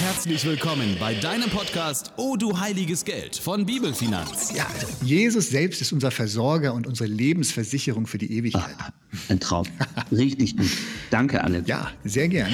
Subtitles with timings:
[0.00, 4.52] Herzlich willkommen bei deinem Podcast Oh du heiliges Geld von Bibelfinanz.
[4.54, 4.66] Ja,
[5.02, 8.74] Jesus selbst ist unser Versorger und unsere Lebensversicherung für die Ewigkeit.
[8.78, 8.90] Ah,
[9.28, 9.66] ein Traum.
[10.10, 10.70] Richtig gut.
[11.10, 11.68] Danke, Alex.
[11.68, 12.52] Ja, sehr gern.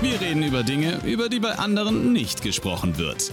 [0.00, 3.32] Wir reden über Dinge, über die bei anderen nicht gesprochen wird.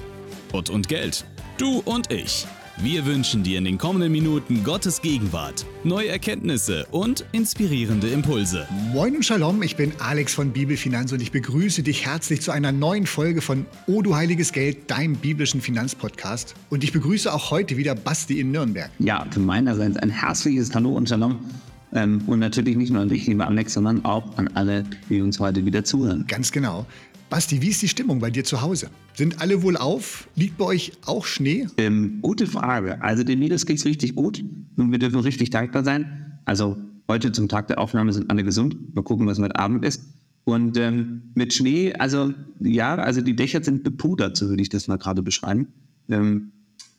[0.51, 1.25] Gott und Geld.
[1.57, 2.45] Du und ich.
[2.77, 8.67] Wir wünschen dir in den kommenden Minuten Gottes Gegenwart, neue Erkenntnisse und inspirierende Impulse.
[8.91, 12.71] Moin und Shalom, ich bin Alex von Bibelfinanz und ich begrüße dich herzlich zu einer
[12.71, 16.55] neuen Folge von O du heiliges Geld, deinem biblischen Finanzpodcast.
[16.71, 18.89] Und ich begrüße auch heute wieder Basti in Nürnberg.
[18.97, 21.45] Ja, für meinerseits ein herzliches Hallo und Shalom.
[21.93, 25.39] Ähm, und natürlich nicht nur an dich, lieber Alex, sondern auch an alle, die uns
[25.39, 26.25] heute wieder zuhören.
[26.27, 26.87] Ganz genau.
[27.33, 28.91] Basti, wie ist die Stimmung bei dir zu Hause?
[29.15, 30.27] Sind alle wohl auf?
[30.35, 31.65] Liegt bei euch auch Schnee?
[31.77, 33.01] Ähm, gute Frage.
[33.01, 34.43] Also den Mädels geht's richtig gut
[34.77, 36.37] und wir dürfen richtig dankbar sein.
[36.45, 36.77] Also
[37.07, 38.93] heute zum Tag der Aufnahme sind alle gesund.
[38.93, 40.03] Mal gucken, was heute Abend ist.
[40.43, 44.87] Und ähm, mit Schnee, also ja, also die Dächer sind bepudert, so würde ich das
[44.87, 45.69] mal gerade beschreiben.
[46.09, 46.51] Ähm,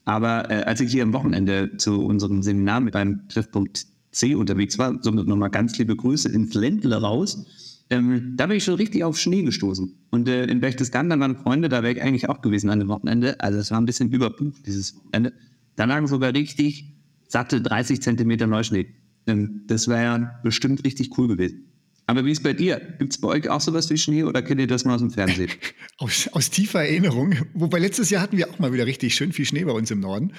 [0.04, 4.78] aber äh, als ich hier am Wochenende zu unserem Seminar mit beim Treffpunkt C unterwegs
[4.78, 7.46] war, somit nochmal ganz liebe Grüße ins Ländle raus,
[7.94, 10.06] ähm, da bin ich schon richtig auf Schnee gestoßen.
[10.10, 13.40] Und äh, in Berchtesgaden, waren Freunde, da wäre ich eigentlich auch gewesen an dem Wochenende.
[13.40, 15.32] Also es war ein bisschen überbucht, dieses Wochenende.
[15.76, 16.92] Da lagen sogar richtig
[17.28, 18.86] satte 30 Zentimeter Neuschnee.
[19.26, 21.70] Ähm, das wäre ja bestimmt richtig cool gewesen.
[22.06, 22.80] Aber wie ist bei dir?
[22.98, 25.10] Gibt es bei euch auch sowas wie Schnee oder kennt ihr das mal aus dem
[25.10, 25.50] Fernsehen?
[25.98, 27.34] aus, aus tiefer Erinnerung.
[27.54, 30.00] Wobei letztes Jahr hatten wir auch mal wieder richtig schön viel Schnee bei uns im
[30.00, 30.32] Norden.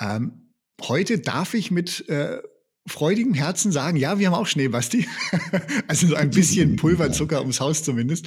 [0.00, 0.52] Ähm,
[0.82, 2.38] heute darf ich mit äh,
[2.86, 5.06] freudigem Herzen sagen, ja, wir haben auch Schnee, Basti.
[5.88, 8.26] also so ein bisschen Pulverzucker ums Haus zumindest.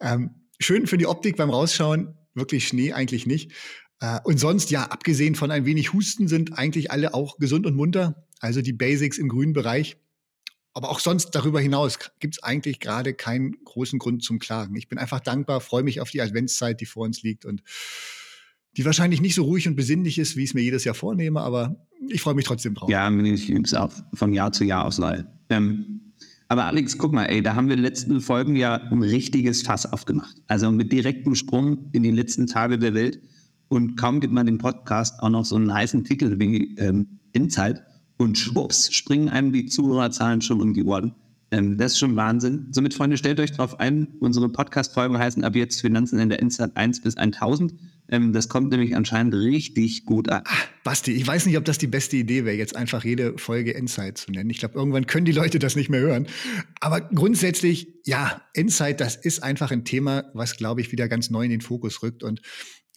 [0.00, 3.52] Ähm, schön für die Optik beim Rausschauen, wirklich Schnee eigentlich nicht.
[4.00, 7.76] Äh, und sonst, ja, abgesehen von ein wenig Husten, sind eigentlich alle auch gesund und
[7.76, 8.26] munter.
[8.40, 9.96] Also die Basics im grünen Bereich.
[10.72, 14.76] Aber auch sonst darüber hinaus gibt es eigentlich gerade keinen großen Grund zum Klagen.
[14.76, 17.62] Ich bin einfach dankbar, freue mich auf die Adventszeit, die vor uns liegt und
[18.80, 21.42] die wahrscheinlich nicht so ruhig und besinnlich ist, wie ich es mir jedes Jahr vornehme,
[21.42, 21.76] aber
[22.08, 22.88] ich freue mich trotzdem drauf.
[22.88, 25.26] Ja, ich übe es auch von Jahr zu Jahr ausleihe.
[25.50, 26.14] Ähm,
[26.48, 29.60] aber Alex, guck mal, ey, da haben wir in den letzten Folgen ja ein richtiges
[29.60, 30.34] Fass aufgemacht.
[30.46, 33.20] Also mit direktem Sprung in die letzten Tage der Welt.
[33.68, 37.82] Und kaum gibt man dem Podcast auch noch so einen heißen Titel wie ähm, Insight.
[38.16, 41.14] Und schwupps, springen einem die Zuhörerzahlen schon um die Ohren.
[41.50, 42.68] Ähm, das ist schon Wahnsinn.
[42.70, 46.76] Somit, Freunde, stellt euch darauf ein, unsere Podcast-Folgen heißen ab jetzt Finanzen in der Insight
[46.78, 47.74] 1 bis 1000.
[48.10, 50.42] Ähm, das kommt nämlich anscheinend richtig gut an.
[50.44, 53.70] Ach, Basti, ich weiß nicht, ob das die beste Idee wäre, jetzt einfach jede Folge
[53.70, 54.50] Insight zu nennen.
[54.50, 56.26] Ich glaube, irgendwann können die Leute das nicht mehr hören.
[56.80, 61.44] Aber grundsätzlich, ja, Insight, das ist einfach ein Thema, was, glaube ich, wieder ganz neu
[61.44, 62.24] in den Fokus rückt.
[62.24, 62.42] Und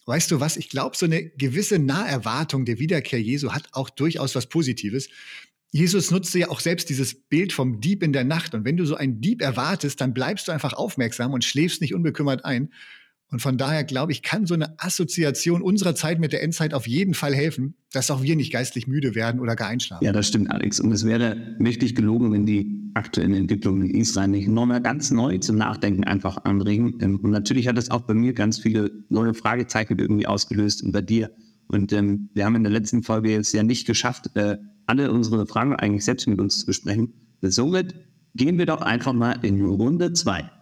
[0.06, 0.56] weißt du was?
[0.56, 5.08] Ich glaube, so eine gewisse Naherwartung der Wiederkehr Jesu hat auch durchaus was Positives.
[5.70, 8.54] Jesus nutzte ja auch selbst dieses Bild vom Dieb in der Nacht.
[8.54, 11.94] Und wenn du so einen Dieb erwartest, dann bleibst du einfach aufmerksam und schläfst nicht
[11.94, 12.72] unbekümmert ein.
[13.34, 16.86] Und von daher glaube ich, kann so eine Assoziation unserer Zeit mit der Endzeit auf
[16.86, 20.04] jeden Fall helfen, dass auch wir nicht geistlich müde werden oder gar einschlafen.
[20.04, 20.78] Ja, das stimmt, Alex.
[20.78, 25.38] Und es wäre mächtig gelogen, wenn die aktuellen Entwicklungen in Israel nicht nochmal ganz neu
[25.38, 26.96] zum Nachdenken einfach anregen.
[27.00, 30.92] Ähm, und natürlich hat es auch bei mir ganz viele neue Fragezeichen irgendwie ausgelöst und
[30.92, 31.32] bei dir.
[31.66, 35.44] Und ähm, wir haben in der letzten Folge jetzt ja nicht geschafft, äh, alle unsere
[35.48, 37.12] Fragen eigentlich selbst mit uns zu besprechen.
[37.40, 37.96] Somit
[38.36, 40.52] gehen wir doch einfach mal in Runde zwei.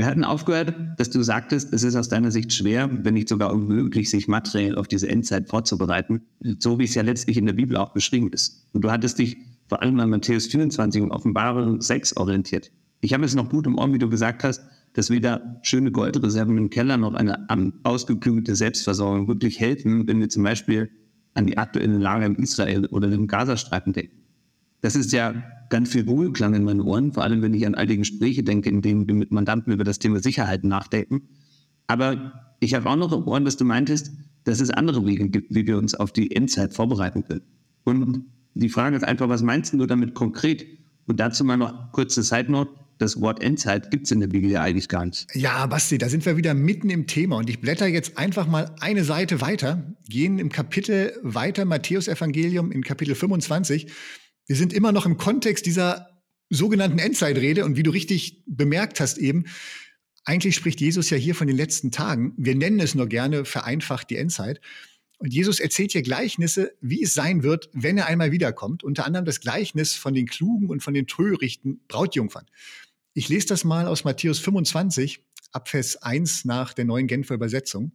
[0.00, 3.52] Wir hatten aufgehört, dass du sagtest, es ist aus deiner Sicht schwer, wenn nicht sogar
[3.52, 6.22] unmöglich, sich materiell auf diese Endzeit vorzubereiten,
[6.58, 8.66] so wie es ja letztlich in der Bibel auch beschrieben ist.
[8.72, 9.36] Und du hattest dich
[9.68, 12.72] vor allem an Matthäus 24 und Offenbarung 6 orientiert.
[13.02, 14.62] Ich habe es noch gut im Ohr, wie du gesagt hast,
[14.94, 20.44] dass weder schöne Goldreserven im Keller noch eine ausgeklügelte Selbstversorgung wirklich helfen, wenn wir zum
[20.44, 20.88] Beispiel
[21.34, 24.19] an die aktuelle Lage in Israel oder im Gazastreifen denken.
[24.82, 25.34] Das ist ja
[25.68, 28.68] ganz viel Wohlklang in meinen Ohren, vor allem wenn ich an all die Gespräche denke,
[28.68, 31.28] in denen wir mit Mandanten über das Thema Sicherheit nachdenken.
[31.86, 34.12] Aber ich habe auch noch im Ohren, dass du meintest,
[34.44, 37.42] dass es andere Wege gibt, wie wir uns auf die Endzeit vorbereiten können.
[37.84, 38.24] Und
[38.54, 40.66] die Frage ist einfach, was meinst du damit konkret?
[41.06, 42.70] Und dazu mal noch kurze Side Note.
[42.98, 45.26] Das Wort Endzeit gibt es in der Bibel ja eigentlich gar nicht.
[45.34, 47.36] Ja, Basti, da sind wir wieder mitten im Thema.
[47.36, 52.70] Und ich blätter jetzt einfach mal eine Seite weiter, gehen im Kapitel weiter, Matthäus Evangelium
[52.70, 53.86] in Kapitel 25.
[54.50, 59.16] Wir sind immer noch im Kontext dieser sogenannten Endzeitrede und wie du richtig bemerkt hast
[59.16, 59.44] eben,
[60.24, 62.34] eigentlich spricht Jesus ja hier von den letzten Tagen.
[62.36, 64.60] Wir nennen es nur gerne vereinfacht die Endzeit.
[65.18, 68.82] Und Jesus erzählt hier Gleichnisse, wie es sein wird, wenn er einmal wiederkommt.
[68.82, 72.46] Unter anderem das Gleichnis von den klugen und von den törichten Brautjungfern.
[73.14, 75.22] Ich lese das mal aus Matthäus 25,
[75.52, 77.92] Abvers 1 nach der neuen Genfer Übersetzung.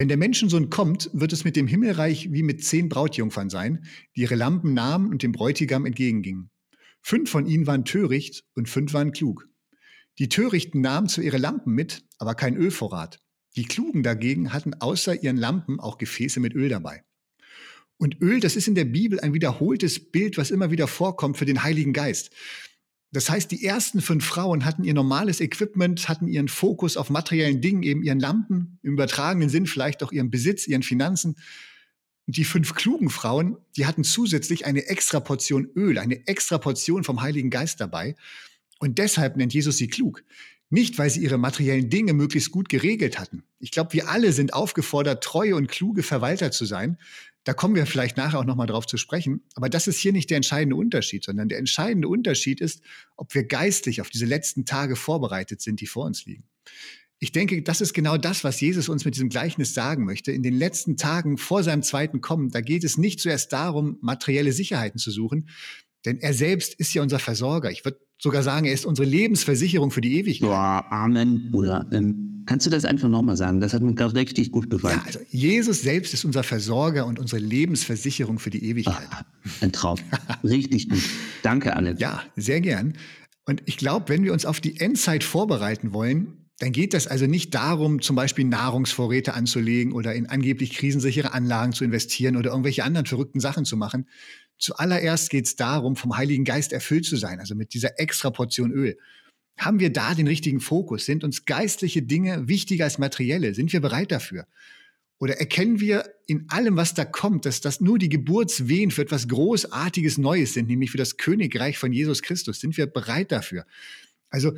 [0.00, 3.84] Wenn der Menschensohn kommt, wird es mit dem Himmelreich wie mit zehn Brautjungfern sein,
[4.16, 6.48] die ihre Lampen nahmen und dem Bräutigam entgegengingen.
[7.02, 9.46] Fünf von ihnen waren töricht und fünf waren klug.
[10.18, 13.20] Die Törichten nahmen zu ihre Lampen mit, aber kein Ölvorrat.
[13.56, 17.04] Die Klugen dagegen hatten außer ihren Lampen auch Gefäße mit Öl dabei.
[17.98, 21.44] Und Öl, das ist in der Bibel ein wiederholtes Bild, was immer wieder vorkommt für
[21.44, 22.30] den Heiligen Geist.
[23.12, 27.60] Das heißt, die ersten fünf Frauen hatten ihr normales Equipment, hatten ihren Fokus auf materiellen
[27.60, 31.36] Dingen, eben ihren Lampen, im übertragenen Sinn vielleicht auch ihren Besitz, ihren Finanzen.
[32.26, 37.02] Und die fünf klugen Frauen, die hatten zusätzlich eine extra Portion Öl, eine extra Portion
[37.02, 38.14] vom Heiligen Geist dabei.
[38.78, 40.22] Und deshalb nennt Jesus sie klug.
[40.72, 43.42] Nicht, weil sie ihre materiellen Dinge möglichst gut geregelt hatten.
[43.58, 46.96] Ich glaube, wir alle sind aufgefordert, treue und kluge Verwalter zu sein.
[47.42, 49.42] Da kommen wir vielleicht nachher auch nochmal drauf zu sprechen.
[49.54, 52.82] Aber das ist hier nicht der entscheidende Unterschied, sondern der entscheidende Unterschied ist,
[53.16, 56.44] ob wir geistlich auf diese letzten Tage vorbereitet sind, die vor uns liegen.
[57.18, 60.30] Ich denke, das ist genau das, was Jesus uns mit diesem Gleichnis sagen möchte.
[60.30, 64.52] In den letzten Tagen vor seinem zweiten Kommen, da geht es nicht zuerst darum, materielle
[64.52, 65.48] Sicherheiten zu suchen,
[66.06, 67.70] denn er selbst ist ja unser Versorger.
[67.70, 70.48] Ich würde sogar sagen, er ist unsere Lebensversicherung für die Ewigkeit.
[70.48, 71.86] Boah, Amen, Bruder.
[71.90, 73.60] Ähm, kannst du das einfach nochmal sagen?
[73.60, 74.98] Das hat mir gerade richtig gut gefallen.
[74.98, 79.08] Ja, also Jesus selbst ist unser Versorger und unsere Lebensversicherung für die Ewigkeit.
[79.10, 79.24] Ach,
[79.62, 79.98] ein Traum.
[80.44, 81.02] richtig gut.
[81.42, 82.00] Danke, Alex.
[82.00, 82.94] Ja, sehr gern.
[83.46, 87.26] Und ich glaube, wenn wir uns auf die Endzeit vorbereiten wollen, dann geht das also
[87.26, 92.84] nicht darum, zum Beispiel Nahrungsvorräte anzulegen oder in angeblich krisensichere Anlagen zu investieren oder irgendwelche
[92.84, 94.06] anderen verrückten Sachen zu machen.
[94.60, 98.70] Zuallererst geht es darum, vom Heiligen Geist erfüllt zu sein, also mit dieser extra Portion
[98.70, 98.96] Öl.
[99.58, 101.06] Haben wir da den richtigen Fokus?
[101.06, 103.54] Sind uns geistliche Dinge wichtiger als materielle?
[103.54, 104.46] Sind wir bereit dafür?
[105.18, 109.28] Oder erkennen wir in allem, was da kommt, dass das nur die Geburtswehen für etwas
[109.28, 112.60] Großartiges Neues sind, nämlich für das Königreich von Jesus Christus?
[112.60, 113.66] Sind wir bereit dafür?
[114.30, 114.52] Also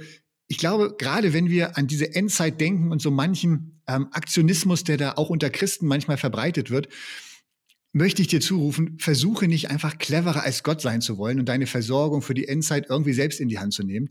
[0.46, 4.99] ich glaube, gerade wenn wir an diese Endzeit denken und so manchen ähm, Aktionismus, der
[4.99, 6.88] da auch unter Christen manchmal verbreitet wird,
[7.92, 11.66] möchte ich dir zurufen, versuche nicht einfach cleverer als Gott sein zu wollen und deine
[11.66, 14.10] Versorgung für die Endzeit irgendwie selbst in die Hand zu nehmen,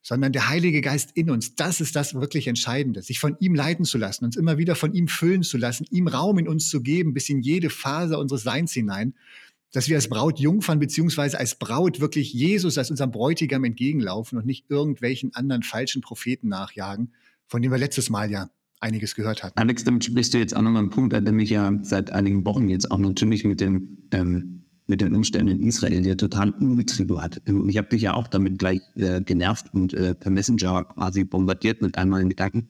[0.00, 3.84] sondern der Heilige Geist in uns, das ist das wirklich Entscheidende, sich von ihm leiten
[3.84, 6.82] zu lassen, uns immer wieder von ihm füllen zu lassen, ihm Raum in uns zu
[6.82, 9.14] geben, bis in jede Phase unseres Seins hinein
[9.72, 14.46] dass wir als Braut Jungfern beziehungsweise als Braut wirklich Jesus als unserem Bräutigam entgegenlaufen und
[14.46, 17.12] nicht irgendwelchen anderen falschen Propheten nachjagen,
[17.46, 19.58] von denen wir letztes Mal ja einiges gehört hatten.
[19.58, 22.44] Alex, damit sprichst du jetzt auch nochmal einen Punkt an, der mich ja seit einigen
[22.44, 24.58] Wochen jetzt auch natürlich mit dem ähm,
[24.88, 27.42] mit den Umständen in Israel, der total umgetrieben hat.
[27.66, 31.82] Ich habe dich ja auch damit gleich äh, genervt und äh, per Messenger quasi bombardiert
[31.82, 32.68] mit einmal in Gedanken.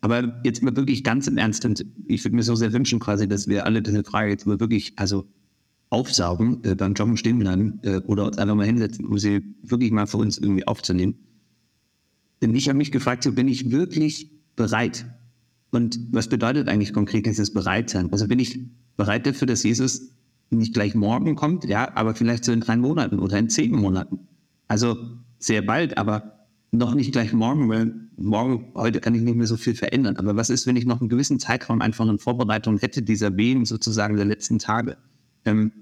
[0.00, 3.26] Aber jetzt mal wirklich ganz im Ernst, und ich würde mir so sehr wünschen, quasi,
[3.26, 5.26] dass wir alle diese Frage jetzt mal wirklich, also
[5.90, 9.90] aufsaugen, äh, beim Joggen stehen bleiben äh, oder uns einfach mal hinsetzen, um sie wirklich
[9.90, 11.16] mal für uns irgendwie aufzunehmen.
[12.42, 15.06] Denn ich habe mich gefragt, so bin ich wirklich bereit?
[15.74, 18.12] Und was bedeutet eigentlich konkret dieses Bereitsein?
[18.12, 18.60] Also bin ich
[18.96, 20.12] bereit dafür, dass Jesus
[20.50, 24.20] nicht gleich morgen kommt, ja, aber vielleicht so in drei Monaten oder in zehn Monaten.
[24.68, 24.96] Also
[25.38, 29.56] sehr bald, aber noch nicht gleich morgen, weil morgen, heute kann ich nicht mehr so
[29.56, 30.16] viel verändern.
[30.16, 33.64] Aber was ist, wenn ich noch einen gewissen Zeitraum einfach in Vorbereitung hätte, dieser Wehen
[33.64, 34.96] sozusagen der letzten Tage?
[35.44, 35.72] Ähm,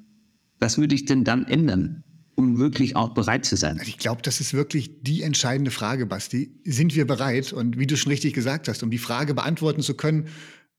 [0.59, 2.05] was würde ich denn dann ändern,
[2.35, 3.79] um wirklich auch bereit zu sein?
[3.79, 6.55] Also ich glaube, das ist wirklich die entscheidende Frage, Basti.
[6.65, 7.53] Sind wir bereit?
[7.53, 10.29] Und wie du schon richtig gesagt hast, um die Frage beantworten zu können,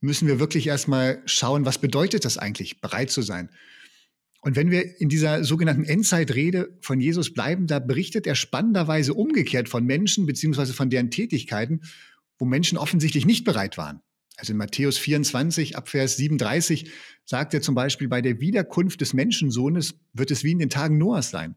[0.02, 3.50] müssen wir wirklich erstmal schauen, was bedeutet das eigentlich, bereit zu sein?
[4.42, 9.70] Und wenn wir in dieser sogenannten Endzeitrede von Jesus bleiben, da berichtet er spannenderweise umgekehrt
[9.70, 11.82] von Menschen beziehungsweise von deren Tätigkeiten,
[12.38, 14.02] wo Menschen offensichtlich nicht bereit waren.
[14.38, 16.92] Also in Matthäus 24, Abvers 37
[17.26, 20.98] sagt er zum Beispiel, bei der Wiederkunft des Menschensohnes wird es wie in den Tagen
[20.98, 21.56] Noahs sein.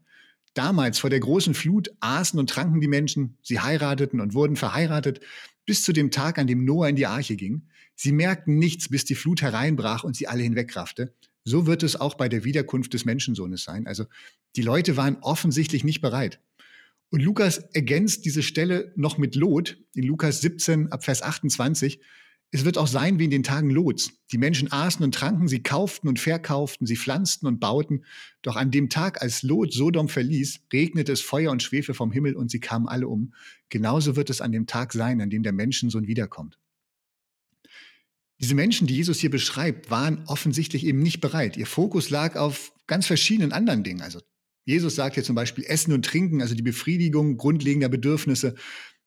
[0.53, 5.21] Damals vor der großen Flut aßen und tranken die Menschen, sie heirateten und wurden verheiratet,
[5.65, 7.67] bis zu dem Tag, an dem Noah in die Arche ging.
[7.95, 11.13] Sie merkten nichts, bis die Flut hereinbrach und sie alle hinwegraffte.
[11.43, 13.87] So wird es auch bei der Wiederkunft des Menschensohnes sein.
[13.87, 14.05] Also
[14.55, 16.39] die Leute waren offensichtlich nicht bereit.
[17.09, 22.01] Und Lukas ergänzt diese Stelle noch mit Lot in Lukas 17 ab Vers 28.
[22.51, 24.11] Es wird auch sein wie in den Tagen Lots.
[24.31, 28.05] Die Menschen aßen und tranken, sie kauften und verkauften, sie pflanzten und bauten.
[28.41, 32.35] Doch an dem Tag, als Lot Sodom verließ, regnete es Feuer und Schwefel vom Himmel
[32.35, 33.33] und sie kamen alle um.
[33.69, 36.57] Genauso wird es an dem Tag sein, an dem der Menschensohn wiederkommt.
[38.39, 41.57] Diese Menschen, die Jesus hier beschreibt, waren offensichtlich eben nicht bereit.
[41.57, 44.01] Ihr Fokus lag auf ganz verschiedenen anderen Dingen.
[44.01, 44.21] Also
[44.63, 48.55] Jesus sagt hier zum Beispiel Essen und Trinken, also die Befriedigung grundlegender Bedürfnisse.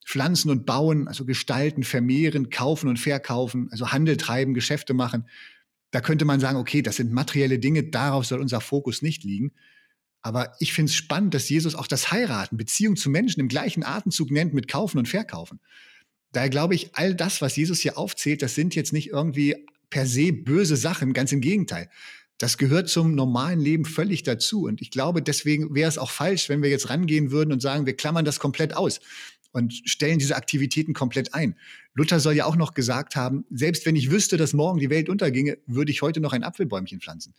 [0.04, 5.28] Pflanzen und bauen, also gestalten, vermehren, kaufen und verkaufen, also Handel treiben, Geschäfte machen.
[5.90, 9.52] Da könnte man sagen, okay, das sind materielle Dinge, darauf soll unser Fokus nicht liegen.
[10.23, 13.83] Aber ich finde es spannend, dass Jesus auch das Heiraten, Beziehung zu Menschen im gleichen
[13.83, 15.61] Atemzug nennt mit Kaufen und Verkaufen.
[16.33, 19.57] Daher glaube ich, all das, was Jesus hier aufzählt, das sind jetzt nicht irgendwie
[19.88, 21.90] per se böse Sachen, ganz im Gegenteil.
[22.38, 24.64] Das gehört zum normalen Leben völlig dazu.
[24.64, 27.87] Und ich glaube, deswegen wäre es auch falsch, wenn wir jetzt rangehen würden und sagen,
[27.87, 29.00] wir klammern das komplett aus
[29.52, 31.57] und stellen diese Aktivitäten komplett ein.
[31.95, 35.09] Luther soll ja auch noch gesagt haben, selbst wenn ich wüsste, dass morgen die Welt
[35.09, 37.35] unterginge, würde ich heute noch ein Apfelbäumchen pflanzen.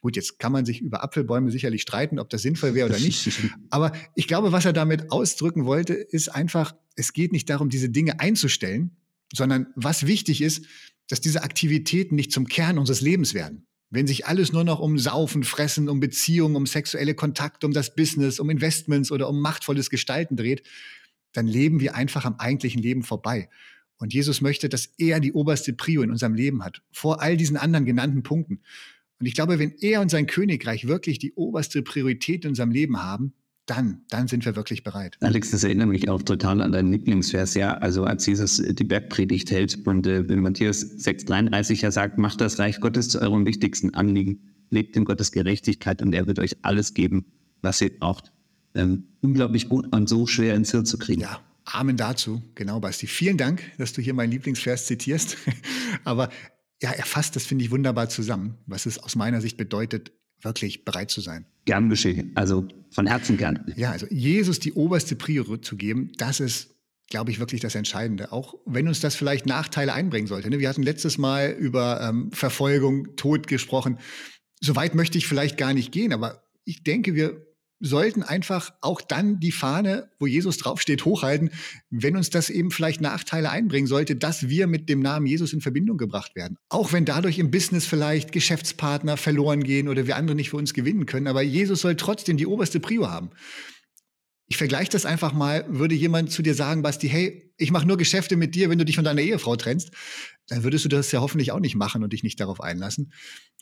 [0.00, 3.30] Gut, jetzt kann man sich über Apfelbäume sicherlich streiten, ob das sinnvoll wäre oder nicht.
[3.70, 7.88] Aber ich glaube, was er damit ausdrücken wollte, ist einfach, es geht nicht darum, diese
[7.88, 8.96] Dinge einzustellen,
[9.32, 10.66] sondern was wichtig ist,
[11.08, 13.66] dass diese Aktivitäten nicht zum Kern unseres Lebens werden.
[13.90, 17.94] Wenn sich alles nur noch um Saufen, Fressen, um Beziehungen, um sexuelle Kontakte, um das
[17.94, 20.62] Business, um Investments oder um machtvolles Gestalten dreht,
[21.32, 23.48] dann leben wir einfach am eigentlichen Leben vorbei.
[23.98, 27.56] Und Jesus möchte, dass er die oberste Prio in unserem Leben hat, vor all diesen
[27.56, 28.60] anderen genannten Punkten.
[29.20, 33.02] Und ich glaube, wenn er und sein Königreich wirklich die oberste Priorität in unserem Leben
[33.02, 33.34] haben,
[33.66, 35.16] dann, dann sind wir wirklich bereit.
[35.20, 37.74] Alex, das erinnert mich auch total an deinen Lieblingsvers, ja.
[37.74, 42.58] Also als Jesus die Bergpredigt hält und äh, in Matthäus 6,33 ja sagt, macht das
[42.58, 46.94] Reich Gottes zu eurem wichtigsten Anliegen, lebt in Gottes Gerechtigkeit und er wird euch alles
[46.94, 47.26] geben,
[47.60, 48.32] was ihr braucht.
[48.74, 51.20] Ähm, unglaublich gut und so schwer ins Hirn zu kriegen.
[51.20, 52.42] Ja, Amen dazu.
[52.54, 53.06] Genau, Basti.
[53.06, 55.36] Vielen Dank, dass du hier meinen Lieblingsvers zitierst.
[56.04, 56.28] Aber
[56.82, 60.84] ja, er fasst das, finde ich, wunderbar zusammen, was es aus meiner Sicht bedeutet, wirklich
[60.84, 61.46] bereit zu sein.
[61.64, 62.32] Gern geschehen.
[62.34, 63.72] Also von Herzen gern.
[63.76, 66.74] Ja, also Jesus die oberste Priorität zu geben, das ist,
[67.08, 68.32] glaube ich, wirklich das Entscheidende.
[68.32, 70.50] Auch wenn uns das vielleicht Nachteile einbringen sollte.
[70.50, 70.58] Ne?
[70.58, 73.98] Wir hatten letztes Mal über ähm, Verfolgung, Tod gesprochen.
[74.60, 77.46] So weit möchte ich vielleicht gar nicht gehen, aber ich denke, wir
[77.82, 81.50] sollten einfach auch dann die Fahne, wo Jesus draufsteht, hochhalten,
[81.90, 85.60] wenn uns das eben vielleicht Nachteile einbringen sollte, dass wir mit dem Namen Jesus in
[85.60, 86.58] Verbindung gebracht werden.
[86.68, 90.74] Auch wenn dadurch im Business vielleicht Geschäftspartner verloren gehen oder wir andere nicht für uns
[90.74, 93.30] gewinnen können, aber Jesus soll trotzdem die oberste Prio haben.
[94.46, 97.96] Ich vergleiche das einfach mal, würde jemand zu dir sagen, Basti, hey, ich mache nur
[97.96, 99.90] Geschäfte mit dir, wenn du dich von deiner Ehefrau trennst,
[100.46, 103.12] dann würdest du das ja hoffentlich auch nicht machen und dich nicht darauf einlassen.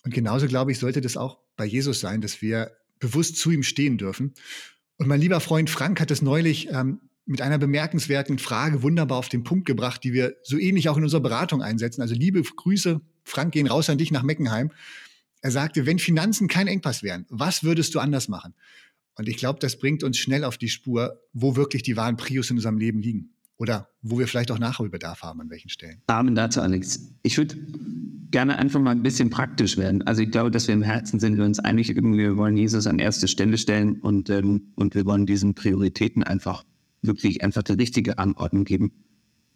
[0.03, 3.63] Und genauso, glaube ich, sollte das auch bei Jesus sein, dass wir bewusst zu ihm
[3.63, 4.35] stehen dürfen.
[4.97, 9.29] Und mein lieber Freund Frank hat es neulich ähm, mit einer bemerkenswerten Frage wunderbar auf
[9.29, 12.03] den Punkt gebracht, die wir so ähnlich auch in unserer Beratung einsetzen.
[12.03, 14.71] Also liebe Grüße, Frank, gehen raus an dich nach Meckenheim.
[15.41, 18.55] Er sagte, wenn Finanzen kein Engpass wären, was würdest du anders machen?
[19.15, 22.51] Und ich glaube, das bringt uns schnell auf die Spur, wo wirklich die wahren Prios
[22.51, 23.35] in unserem Leben liegen.
[23.61, 26.01] Oder wo wir vielleicht auch Nachholbedarf haben, an welchen Stellen.
[26.07, 27.13] Amen dazu, Alex.
[27.23, 27.57] Ich würde
[28.31, 30.01] gerne einfach mal ein bisschen praktisch werden.
[30.07, 32.99] Also ich glaube, dass wir im Herzen sind wir uns einig, wir wollen Jesus an
[32.99, 36.65] erste Stelle stellen und, ähm, und wir wollen diesen Prioritäten einfach
[37.03, 38.93] wirklich einfach die richtige Anordnung geben.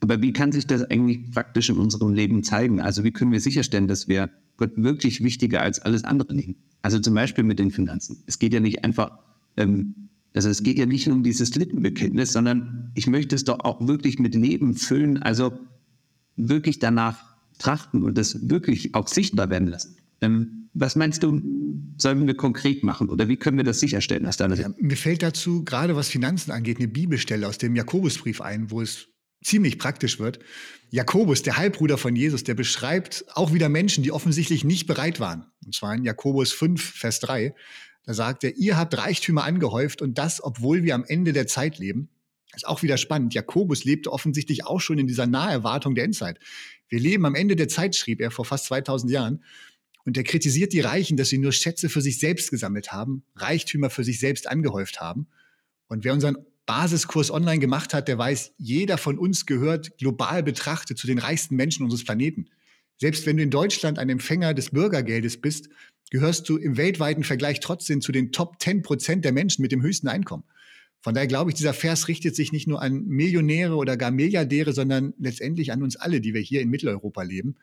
[0.00, 2.82] Aber wie kann sich das eigentlich praktisch in unserem Leben zeigen?
[2.82, 6.56] Also wie können wir sicherstellen, dass wir Gott wirklich wichtiger als alles andere nehmen?
[6.82, 8.22] Also zum Beispiel mit den Finanzen.
[8.26, 9.18] Es geht ja nicht einfach
[9.56, 13.60] ähm, also es geht ja nicht nur um dieses Lippenbekenntnis, sondern ich möchte es doch
[13.60, 15.52] auch wirklich mit Leben füllen, also
[16.36, 19.96] wirklich danach trachten und das wirklich auch sichtbar werden lassen.
[20.20, 21.40] Ähm, was meinst du,
[21.98, 24.24] sollen wir konkret machen oder wie können wir das sicherstellen?
[24.24, 28.40] Dass da ja, mir fällt dazu, gerade was Finanzen angeht, eine Bibelstelle aus dem Jakobusbrief
[28.40, 29.06] ein, wo es
[29.44, 30.40] ziemlich praktisch wird.
[30.90, 35.46] Jakobus, der Halbbruder von Jesus, der beschreibt auch wieder Menschen, die offensichtlich nicht bereit waren.
[35.64, 37.54] Und zwar in Jakobus 5, Vers 3.
[38.04, 41.78] Da sagt er, ihr habt Reichtümer angehäuft und das, obwohl wir am Ende der Zeit
[41.78, 42.10] leben.
[42.54, 43.34] Ist auch wieder spannend.
[43.34, 46.38] Jakobus lebte offensichtlich auch schon in dieser Naherwartung der Endzeit.
[46.88, 49.44] Wir leben am Ende der Zeit, schrieb er vor fast 2000 Jahren.
[50.04, 53.90] Und er kritisiert die Reichen, dass sie nur Schätze für sich selbst gesammelt haben, Reichtümer
[53.90, 55.26] für sich selbst angehäuft haben.
[55.88, 60.98] Und wer unseren Basiskurs online gemacht hat, der weiß, jeder von uns gehört global betrachtet
[60.98, 62.46] zu den reichsten Menschen unseres Planeten.
[62.96, 65.68] Selbst wenn du in Deutschland ein Empfänger des Bürgergeldes bist,
[66.10, 69.82] gehörst du im weltweiten Vergleich trotzdem zu den Top 10 Prozent der Menschen mit dem
[69.82, 70.44] höchsten Einkommen.
[71.00, 74.72] Von daher glaube ich, dieser Vers richtet sich nicht nur an Millionäre oder gar Milliardäre,
[74.72, 77.56] sondern letztendlich an uns alle, die wir hier in Mitteleuropa leben.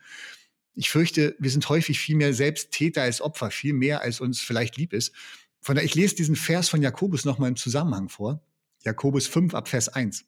[0.74, 4.40] Ich fürchte, wir sind häufig viel mehr selbst Täter als Opfer, viel mehr als uns
[4.40, 5.12] vielleicht lieb ist.
[5.60, 8.42] Von daher, ich lese diesen Vers von Jakobus nochmal im Zusammenhang vor.
[8.84, 10.24] Jakobus 5 ab Vers 1.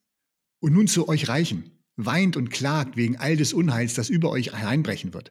[0.60, 4.52] Und nun zu euch Reichen weint und klagt wegen all des Unheils, das über euch
[4.52, 5.30] hereinbrechen wird.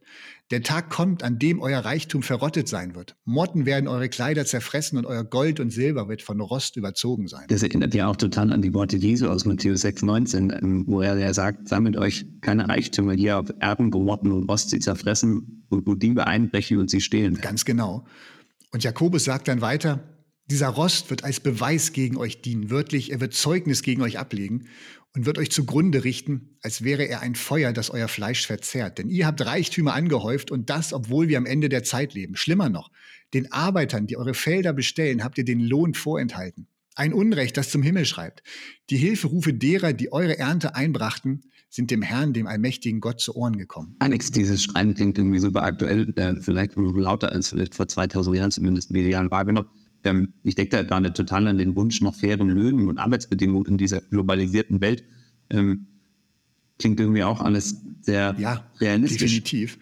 [0.51, 3.15] Der Tag kommt, an dem euer Reichtum verrottet sein wird.
[3.25, 7.45] Motten werden eure Kleider zerfressen und euer Gold und Silber wird von Rost überzogen sein.
[7.47, 11.01] Das erinnert ja auch total an die Worte Jesu aus Matthäus 6, 19, ähm, wo
[11.01, 14.79] er ja sagt, sammelt euch keine Reichtümer hier auf Erden, wo Motten und Rost sie
[14.79, 17.39] zerfressen und wo Diebe einbrechen und sie stehlen.
[17.41, 18.05] Ganz genau.
[18.71, 20.03] Und Jakobus sagt dann weiter,
[20.47, 24.67] dieser Rost wird als Beweis gegen euch dienen, wörtlich, er wird Zeugnis gegen euch ablegen
[25.15, 28.97] und wird euch zugrunde richten, als wäre er ein Feuer, das euer Fleisch verzehrt.
[28.97, 32.35] Denn ihr habt Reichtümer angehäuft und das, obwohl wir am Ende der Zeit leben.
[32.35, 32.91] Schlimmer noch,
[33.33, 36.67] den Arbeitern, die eure Felder bestellen, habt ihr den Lohn vorenthalten.
[36.95, 38.43] Ein Unrecht, das zum Himmel schreibt.
[38.89, 43.57] Die Hilferufe derer, die eure Ernte einbrachten, sind dem Herrn, dem allmächtigen Gott zu Ohren
[43.57, 43.95] gekommen.
[43.97, 48.51] Alex, dieses Schreien klingt irgendwie super aktuell, äh, vielleicht lauter als vielleicht vor 2000 Jahren
[48.51, 49.69] zumindest medial wahrgenommen.
[50.03, 53.77] Ähm, ich denke da gerade total an den Wunsch nach fairen Löhnen und Arbeitsbedingungen in
[53.77, 55.03] dieser globalisierten Welt.
[55.49, 55.87] Ähm,
[56.79, 59.21] klingt irgendwie auch alles sehr ja, realistisch.
[59.21, 59.77] Definitiv.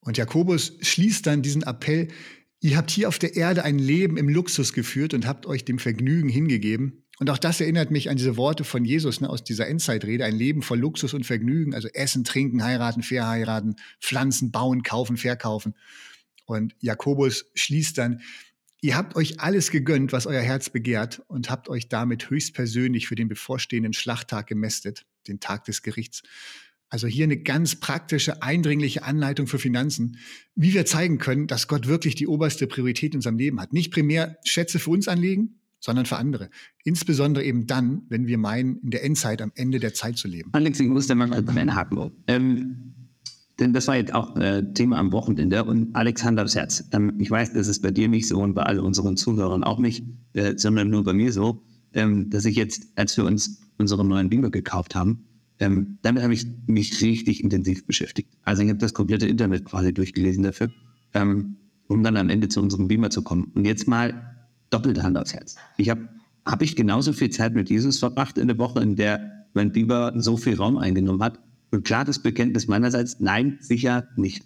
[0.00, 2.08] Und Jakobus schließt dann diesen Appell,
[2.60, 5.78] ihr habt hier auf der Erde ein Leben im Luxus geführt und habt euch dem
[5.78, 7.04] Vergnügen hingegeben.
[7.18, 10.36] Und auch das erinnert mich an diese Worte von Jesus ne, aus dieser Endzeitrede, ein
[10.36, 15.74] Leben voll Luxus und Vergnügen, also Essen, Trinken, Heiraten, Verheiraten, Pflanzen, Bauen, Kaufen, Verkaufen.
[16.46, 18.20] Und Jakobus schließt dann,
[18.80, 23.14] ihr habt euch alles gegönnt, was euer Herz begehrt und habt euch damit höchstpersönlich für
[23.14, 26.22] den bevorstehenden Schlachttag gemästet, den Tag des Gerichts.
[26.90, 30.18] Also hier eine ganz praktische, eindringliche Anleitung für Finanzen,
[30.54, 33.72] wie wir zeigen können, dass Gott wirklich die oberste Priorität in unserem Leben hat.
[33.72, 36.48] Nicht primär Schätze für uns anlegen, sondern für andere.
[36.84, 40.50] Insbesondere eben dann, wenn wir meinen, in der Endzeit am Ende der Zeit zu leben.
[40.52, 42.12] Alex, ich muss da mal einhaken.
[42.26, 42.94] Ähm,
[43.58, 46.84] denn das war jetzt auch äh, Thema am Wochenende und Alexander aufs Herz.
[46.92, 49.78] Ähm, ich weiß, das ist bei dir nicht so und bei all unseren Zuhörern auch
[49.78, 51.62] nicht, äh, sondern nur bei mir so,
[51.92, 55.24] ähm, dass ich jetzt, als wir uns unseren neuen Beamer gekauft haben,
[55.60, 58.32] ähm, damit habe ich mich richtig intensiv beschäftigt.
[58.44, 60.70] Also ich habe das komplette Internet quasi durchgelesen dafür,
[61.14, 61.56] ähm,
[61.88, 63.50] um dann am Ende zu unserem Beamer zu kommen.
[63.54, 64.36] Und jetzt mal
[64.70, 65.56] doppelte Hand aufs Herz.
[65.76, 66.08] Ich habe
[66.44, 70.12] hab ich genauso viel Zeit mit Jesus verbracht in der Woche, in der mein Beamer
[70.20, 71.40] so viel Raum eingenommen hat.
[71.70, 74.44] Und klar das Bekenntnis meinerseits, nein, sicher nicht.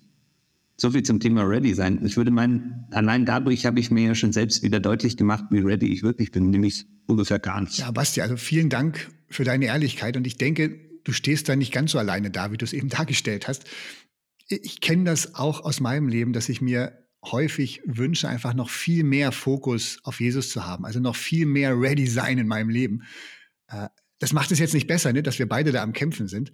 [0.76, 2.04] So viel zum Thema Ready sein.
[2.04, 5.60] Ich würde meinen, allein dadurch habe ich mir ja schon selbst wieder deutlich gemacht, wie
[5.60, 7.78] ready ich wirklich bin, nämlich ungefähr gar nicht.
[7.78, 11.72] Ja, Basti, also vielen Dank für deine Ehrlichkeit und ich denke, du stehst da nicht
[11.72, 13.64] ganz so alleine da, wie du es eben dargestellt hast.
[14.48, 19.04] Ich kenne das auch aus meinem Leben, dass ich mir häufig wünsche, einfach noch viel
[19.04, 23.02] mehr Fokus auf Jesus zu haben, also noch viel mehr ready sein in meinem Leben.
[23.68, 23.88] Äh,
[24.18, 26.52] das macht es jetzt nicht besser, ne, dass wir beide da am Kämpfen sind.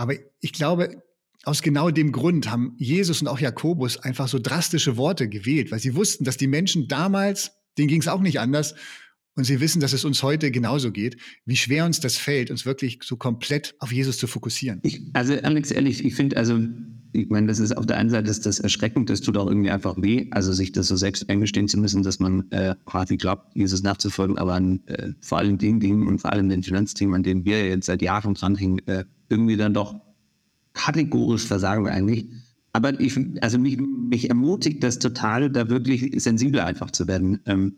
[0.00, 1.02] Aber ich glaube,
[1.44, 5.78] aus genau dem Grund haben Jesus und auch Jakobus einfach so drastische Worte gewählt, weil
[5.78, 8.74] sie wussten, dass die Menschen damals, denen ging es auch nicht anders,
[9.36, 12.64] und sie wissen, dass es uns heute genauso geht, wie schwer uns das fällt, uns
[12.64, 14.80] wirklich so komplett auf Jesus zu fokussieren.
[14.84, 16.58] Ich, also Alex, ehrlich, ich finde, also
[17.12, 19.70] ich meine, das ist auf der einen Seite ist das erschreckend, das tut auch irgendwie
[19.70, 23.54] einfach weh, also sich das so selbst eingestehen zu müssen, dass man äh, quasi glaubt,
[23.54, 27.22] Jesus nachzufolgen, aber an äh, vor allem den Dingen und vor allem den Finanzthemen, an
[27.22, 30.00] denen wir jetzt seit Jahren dranhängen, äh, irgendwie dann doch
[30.72, 32.28] kategorisch versagen wir eigentlich.
[32.72, 37.40] Aber ich, also mich, mich ermutigt das total, da wirklich sensibel einfach zu werden.
[37.46, 37.74] Ähm,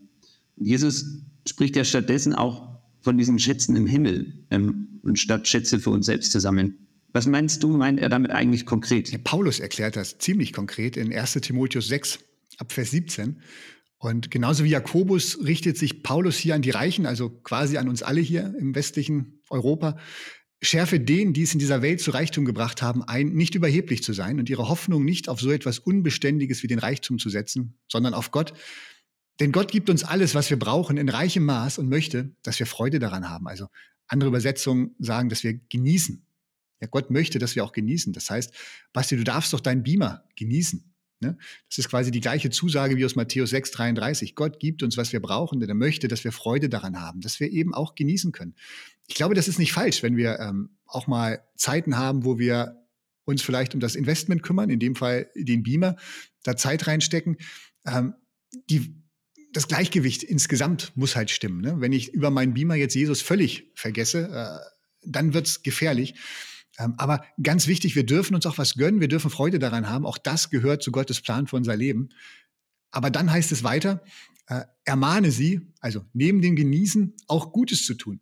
[0.57, 5.91] Jesus spricht ja stattdessen auch von diesen Schätzen im Himmel ähm, und statt Schätze für
[5.91, 6.77] uns selbst zu sammeln.
[7.13, 9.11] Was meinst du, meint er damit eigentlich konkret?
[9.11, 12.21] Ja, Paulus erklärt das ziemlich konkret in 1 Timotheus 6
[12.59, 13.41] ab Vers 17.
[13.99, 18.03] Und genauso wie Jakobus richtet sich Paulus hier an die Reichen, also quasi an uns
[18.03, 19.99] alle hier im westlichen Europa.
[20.61, 24.13] Schärfe denen, die es in dieser Welt zu Reichtum gebracht haben, ein, nicht überheblich zu
[24.13, 28.15] sein und ihre Hoffnung nicht auf so etwas Unbeständiges wie den Reichtum zu setzen, sondern
[28.15, 28.55] auf Gott.
[29.41, 32.67] Denn Gott gibt uns alles, was wir brauchen, in reichem Maß und möchte, dass wir
[32.67, 33.49] Freude daran haben.
[33.49, 33.67] Also
[34.07, 36.25] andere Übersetzungen sagen, dass wir genießen,
[36.83, 38.13] ja, Gott möchte, dass wir auch genießen.
[38.13, 38.53] Das heißt,
[38.93, 40.93] Basti, du darfst doch deinen Beamer genießen.
[41.21, 41.39] Ne?
[41.69, 44.35] Das ist quasi die gleiche Zusage wie aus Matthäus 6, 33.
[44.35, 47.39] Gott gibt uns, was wir brauchen, denn er möchte, dass wir Freude daran haben, dass
[47.39, 48.57] wir eben auch genießen können.
[49.07, 52.85] Ich glaube, das ist nicht falsch, wenn wir ähm, auch mal Zeiten haben, wo wir
[53.25, 55.95] uns vielleicht um das Investment kümmern, in dem Fall den Beamer,
[56.43, 57.37] da Zeit reinstecken.
[57.87, 58.15] Ähm,
[58.69, 59.01] die,
[59.53, 61.61] das Gleichgewicht insgesamt muss halt stimmen.
[61.61, 61.77] Ne?
[61.79, 64.73] Wenn ich über meinen Beamer jetzt Jesus völlig vergesse, äh,
[65.05, 66.15] dann wird's gefährlich.
[66.79, 70.07] Ähm, aber ganz wichtig, wir dürfen uns auch was gönnen, wir dürfen Freude daran haben.
[70.07, 72.09] Auch das gehört zu Gottes Plan für unser Leben.
[72.91, 74.03] Aber dann heißt es weiter,
[74.49, 78.21] äh, ermahne sie, also neben dem Genießen auch Gutes zu tun,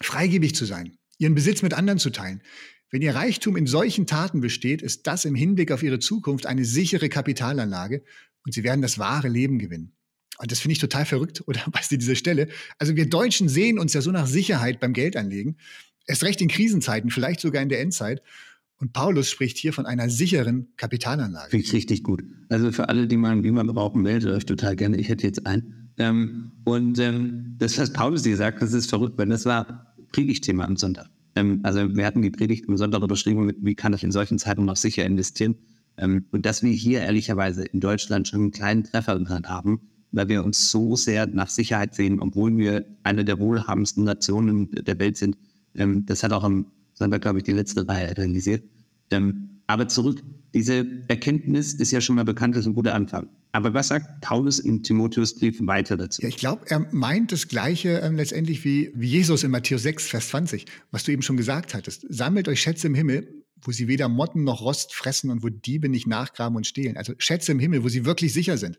[0.00, 2.42] freigebig zu sein, ihren Besitz mit anderen zu teilen.
[2.90, 6.64] Wenn ihr Reichtum in solchen Taten besteht, ist das im Hinblick auf ihre Zukunft eine
[6.64, 8.04] sichere Kapitalanlage
[8.44, 9.96] und sie werden das wahre Leben gewinnen.
[10.38, 12.48] Und das finde ich total verrückt, oder was die diese Stelle?
[12.78, 15.58] Also wir Deutschen sehen uns ja so nach Sicherheit beim Geldanlegen.
[16.06, 18.22] Erst recht in Krisenzeiten, vielleicht sogar in der Endzeit.
[18.78, 21.50] Und Paulus spricht hier von einer sicheren Kapitalanlage.
[21.50, 22.22] Finde ich richtig gut.
[22.50, 24.98] Also für alle, die mal einen Beamer brauchen, meldet euch total gerne.
[24.98, 25.90] Ich hätte jetzt einen.
[25.98, 30.64] Ähm, und ähm, das, was Paulus hier sagt, das ist verrückt, weil das war Predigtthema
[30.64, 31.08] am Sonntag.
[31.36, 34.66] Ähm, also wir hatten die Predigt am Sonntag überschrieben wie kann ich in solchen Zeiten
[34.66, 35.56] noch sicher investieren.
[35.96, 39.80] Ähm, und dass wir hier ehrlicherweise in Deutschland schon einen kleinen Treffer dran haben,
[40.12, 44.98] weil wir uns so sehr nach Sicherheit sehen, obwohl wir eine der wohlhabendsten Nationen der
[44.98, 45.36] Welt sind,
[45.76, 48.64] ähm, das hat auch am Sonntag, glaube ich, die letzte Reihe realisiert.
[49.10, 50.22] Ähm, aber zurück,
[50.54, 53.28] diese Erkenntnis ist ja schon mal bekannt, das ist ein guter Anfang.
[53.52, 56.22] Aber was sagt Paulus im Timotheusbrief weiter dazu?
[56.22, 60.06] Ja, ich glaube, er meint das Gleiche ähm, letztendlich wie, wie Jesus in Matthäus 6,
[60.06, 62.06] Vers 20, was du eben schon gesagt hattest.
[62.08, 65.88] Sammelt euch Schätze im Himmel, wo sie weder Motten noch Rost fressen und wo Diebe
[65.88, 66.96] nicht nachgraben und stehlen.
[66.96, 68.76] Also Schätze im Himmel, wo sie wirklich sicher sind.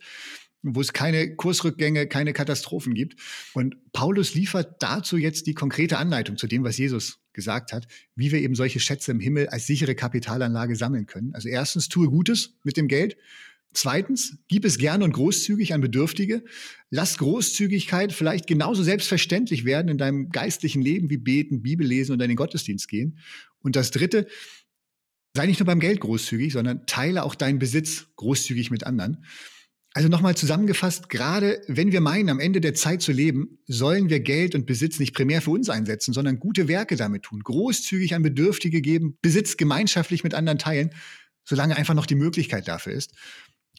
[0.63, 3.19] Wo es keine Kursrückgänge, keine Katastrophen gibt.
[3.53, 8.31] Und Paulus liefert dazu jetzt die konkrete Anleitung zu dem, was Jesus gesagt hat, wie
[8.31, 11.33] wir eben solche Schätze im Himmel als sichere Kapitalanlage sammeln können.
[11.33, 13.17] Also erstens, tue Gutes mit dem Geld.
[13.73, 16.43] Zweitens, gib es gerne und großzügig an Bedürftige.
[16.89, 22.21] Lass Großzügigkeit vielleicht genauso selbstverständlich werden in deinem geistlichen Leben wie Beten, Bibel lesen und
[22.21, 23.19] in den Gottesdienst gehen.
[23.59, 24.27] Und das Dritte,
[25.35, 29.23] sei nicht nur beim Geld großzügig, sondern teile auch deinen Besitz großzügig mit anderen.
[29.93, 34.19] Also nochmal zusammengefasst, gerade wenn wir meinen, am Ende der Zeit zu leben, sollen wir
[34.19, 38.21] Geld und Besitz nicht primär für uns einsetzen, sondern gute Werke damit tun, großzügig an
[38.21, 40.91] Bedürftige geben, Besitz gemeinschaftlich mit anderen teilen,
[41.45, 43.13] solange einfach noch die Möglichkeit dafür ist.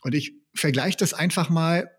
[0.03, 1.90] Und ich vergleiche das einfach mal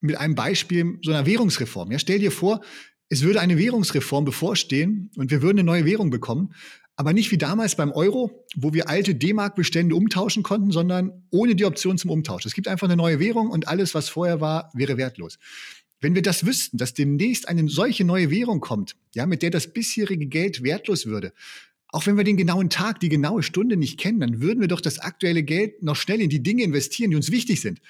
[0.00, 1.90] mit einem Beispiel so einer Währungsreform.
[1.90, 2.62] Ja, stell dir vor,
[3.08, 6.54] es würde eine Währungsreform bevorstehen und wir würden eine neue Währung bekommen.
[6.96, 11.64] Aber nicht wie damals beim Euro, wo wir alte D-Mark-Bestände umtauschen konnten, sondern ohne die
[11.64, 12.46] Option zum Umtausch.
[12.46, 15.38] Es gibt einfach eine neue Währung und alles, was vorher war, wäre wertlos.
[16.00, 19.72] Wenn wir das wüssten, dass demnächst eine solche neue Währung kommt, ja, mit der das
[19.72, 21.32] bisherige Geld wertlos würde,
[21.88, 24.80] auch wenn wir den genauen Tag, die genaue Stunde nicht kennen, dann würden wir doch
[24.80, 27.80] das aktuelle Geld noch schnell in die Dinge investieren, die uns wichtig sind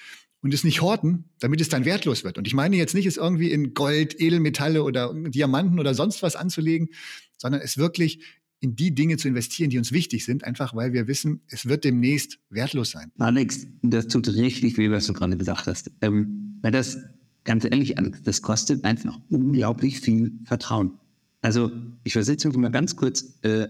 [0.42, 2.36] und es nicht horten, damit es dann wertlos wird.
[2.36, 6.36] Und ich meine jetzt nicht, es irgendwie in Gold, Edelmetalle oder Diamanten oder sonst was
[6.36, 6.90] anzulegen,
[7.38, 8.20] sondern es wirklich
[8.64, 11.84] in die Dinge zu investieren, die uns wichtig sind, einfach weil wir wissen, es wird
[11.84, 13.12] demnächst wertlos sein.
[13.18, 15.90] Alex, das tut richtig weh, was du gerade gesagt hast.
[16.00, 16.96] Ähm, weil das,
[17.44, 20.92] ganz ehrlich, Alex, das kostet einfach unglaublich viel Vertrauen.
[21.42, 21.70] Also,
[22.04, 23.68] ich versetze mich mal ganz kurz äh,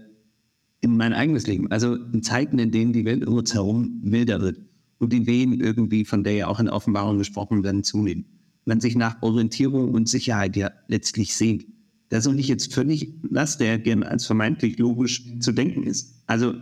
[0.79, 1.69] in mein eigenes Leben.
[1.71, 4.61] Also in Zeiten, in denen die Welt um uns herum wilder wird
[4.99, 8.23] und die Wehen irgendwie, von der ja auch in Offenbarung gesprochen werden, zunehmen.
[8.63, 11.65] Man sich nach Orientierung und Sicherheit ja letztlich sehnt
[12.09, 16.21] das soll nicht jetzt völlig was, der gern als vermeintlich logisch zu denken ist.
[16.27, 16.53] Also,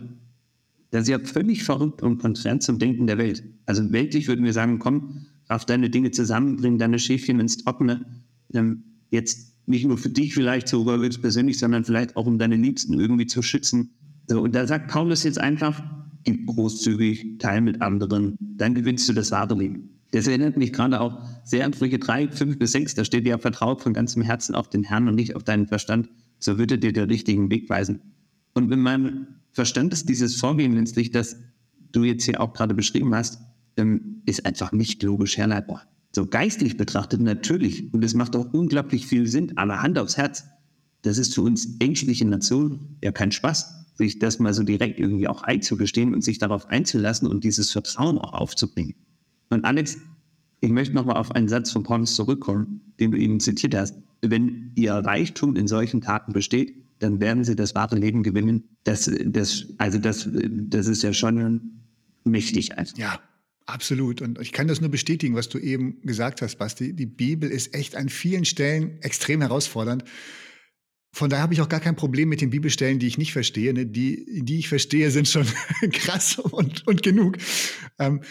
[0.90, 3.42] das ist ja völlig verrückt und konträr zum Denken der Welt.
[3.66, 8.04] Also, weltlich würden wir sagen, komm, raff deine Dinge zusammen, bring deine Schäfchen ins Trockene.
[8.52, 12.98] Ähm, jetzt nicht nur für dich vielleicht sogar persönlich, sondern vielleicht auch um deine Liebsten
[12.98, 13.90] irgendwie zu schützen.
[14.26, 15.82] So, und da sagt Paulus jetzt einfach,
[16.24, 19.93] gib großzügig, teil mit anderen, dann gewinnst du das wahre Leben.
[20.14, 22.94] Das erinnert mich gerade auch sehr an Sprüche 3, 5 bis 6.
[22.94, 26.08] Da steht ja, vertraut von ganzem Herzen auf den Herrn und nicht auf deinen Verstand.
[26.38, 28.00] So wird er dir den richtigen Weg weisen.
[28.54, 31.36] Und wenn man Verstand ist dieses Vorgehen letztlich, das
[31.90, 33.40] du jetzt hier auch gerade beschrieben hast,
[33.76, 35.82] ähm, ist einfach nicht logisch herleitbar.
[36.12, 40.44] So geistlich betrachtet natürlich, und es macht auch unglaublich viel Sinn, aber Hand aufs Herz,
[41.02, 45.26] das ist für uns ängstliche Nationen ja kein Spaß, sich das mal so direkt irgendwie
[45.26, 48.94] auch einzugestehen und sich darauf einzulassen und dieses Vertrauen auch aufzubringen.
[49.54, 49.98] Und Alex,
[50.60, 53.96] ich möchte nochmal auf einen Satz von Paulus zurückkommen, den du eben zitiert hast.
[54.20, 58.64] Wenn ihr Reichtum in solchen Taten besteht, dann werden sie das wahre Leben gewinnen.
[58.84, 61.82] Das, das, also das, das ist ja schon
[62.24, 62.78] mächtig.
[62.78, 62.96] Also.
[62.96, 63.20] Ja,
[63.66, 64.22] absolut.
[64.22, 66.94] Und ich kann das nur bestätigen, was du eben gesagt hast, Basti.
[66.94, 70.04] Die Bibel ist echt an vielen Stellen extrem herausfordernd.
[71.12, 73.72] Von daher habe ich auch gar kein Problem mit den Bibelstellen, die ich nicht verstehe.
[73.72, 73.86] Ne?
[73.86, 75.46] Die, die ich verstehe, sind schon
[75.92, 77.36] krass und, und genug.
[78.00, 78.22] Ähm,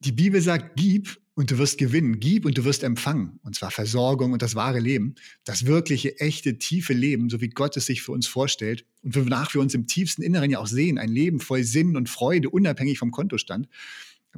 [0.00, 3.38] die Bibel sagt, gib und du wirst gewinnen, gib und du wirst empfangen.
[3.42, 7.76] Und zwar Versorgung und das wahre Leben, das wirkliche, echte, tiefe Leben, so wie Gott
[7.76, 10.98] es sich für uns vorstellt und wonach wir uns im tiefsten Inneren ja auch sehen,
[10.98, 13.68] ein Leben voll Sinn und Freude, unabhängig vom Kontostand.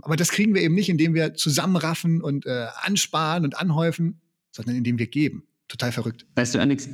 [0.03, 4.21] Aber das kriegen wir eben nicht, indem wir zusammenraffen und äh, ansparen und anhäufen,
[4.51, 5.47] sondern indem wir geben.
[5.69, 6.27] Total verrückt.
[6.35, 6.89] Weißt du, Alex,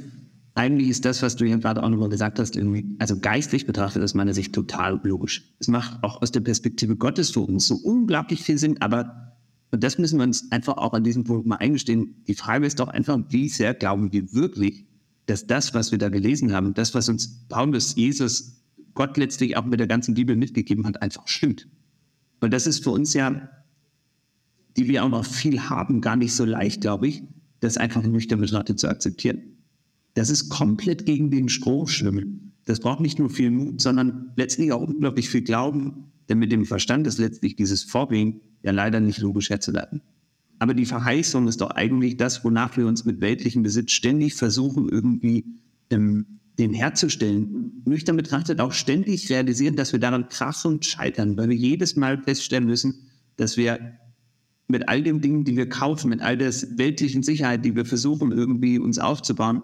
[0.56, 4.02] eigentlich ist das, was du hier gerade auch nochmal gesagt hast, irgendwie, also geistlich betrachtet
[4.02, 5.54] aus meiner Sicht total logisch.
[5.58, 9.34] Es macht auch aus der Perspektive Gottes für uns so unglaublich viel Sinn, aber
[9.72, 12.22] und das müssen wir uns einfach auch an diesem Punkt mal eingestehen.
[12.28, 14.86] Die Frage ist doch einfach, wie sehr glauben wir wirklich,
[15.26, 18.62] dass das, was wir da gelesen haben, das, was uns Paulus, Jesus,
[18.94, 21.68] Gott letztlich auch mit der ganzen Bibel mitgegeben hat, einfach stimmt.
[22.40, 23.50] Und das ist für uns ja,
[24.76, 27.24] die wir auch noch viel haben, gar nicht so leicht, glaube ich,
[27.60, 29.55] das einfach nüchtern betrachtet zu akzeptieren.
[30.16, 32.54] Das ist komplett gegen den Strom schwimmen.
[32.64, 36.64] Das braucht nicht nur viel Mut, sondern letztlich auch unglaublich viel Glauben, denn mit dem
[36.64, 40.00] Verstand ist letztlich dieses Vorgehen ja leider nicht logisch herzuleiten.
[40.58, 44.88] Aber die Verheißung ist doch eigentlich das, wonach wir uns mit weltlichem Besitz ständig versuchen,
[44.88, 45.44] irgendwie
[45.90, 47.82] ähm, den herzustellen.
[47.84, 52.64] Nüchtern betrachtet auch ständig realisieren, dass wir daran krachend scheitern, weil wir jedes Mal feststellen
[52.64, 53.98] müssen, dass wir
[54.66, 58.32] mit all den Dingen, die wir kaufen, mit all der weltlichen Sicherheit, die wir versuchen,
[58.32, 59.62] irgendwie uns aufzubauen,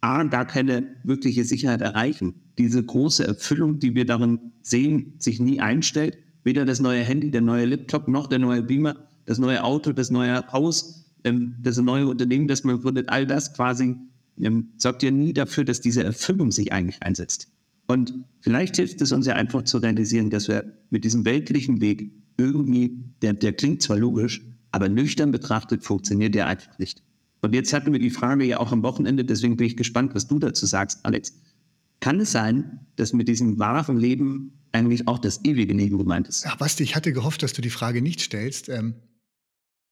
[0.00, 2.34] A, gar keine wirkliche Sicherheit erreichen.
[2.58, 6.18] Diese große Erfüllung, die wir darin sehen, sich nie einstellt.
[6.42, 10.10] Weder das neue Handy, der neue Laptop, noch der neue Beamer, das neue Auto, das
[10.10, 13.96] neue Haus, ähm, das neue Unternehmen, das man gründet, all das quasi
[14.40, 17.48] ähm, sorgt ja nie dafür, dass diese Erfüllung sich eigentlich einsetzt.
[17.86, 22.10] Und vielleicht hilft es uns ja einfach zu realisieren, dass wir mit diesem weltlichen Weg
[22.38, 24.40] irgendwie, der, der klingt zwar logisch,
[24.72, 27.02] Aber nüchtern betrachtet funktioniert der einfach nicht.
[27.42, 30.26] Und jetzt hatten wir die Frage ja auch am Wochenende, deswegen bin ich gespannt, was
[30.26, 31.34] du dazu sagst, Alex.
[32.00, 36.46] Kann es sein, dass mit diesem wahren Leben eigentlich auch das ewige Leben gemeint ist?
[36.46, 38.70] Ach, Basti, ich hatte gehofft, dass du die Frage nicht stellst.
[38.70, 38.94] Ähm,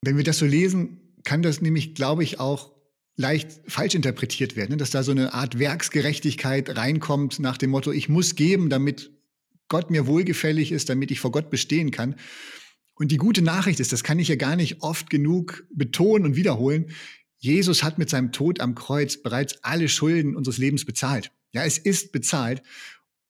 [0.03, 2.73] wenn wir das so lesen, kann das nämlich, glaube ich, auch
[3.17, 4.77] leicht falsch interpretiert werden, ne?
[4.79, 9.11] dass da so eine Art Werksgerechtigkeit reinkommt nach dem Motto, ich muss geben, damit
[9.69, 12.15] Gott mir wohlgefällig ist, damit ich vor Gott bestehen kann.
[12.95, 16.37] Und die gute Nachricht ist, das kann ich ja gar nicht oft genug betonen und
[16.37, 16.91] wiederholen,
[17.39, 21.31] Jesus hat mit seinem Tod am Kreuz bereits alle Schulden unseres Lebens bezahlt.
[21.53, 22.63] Ja, es ist bezahlt.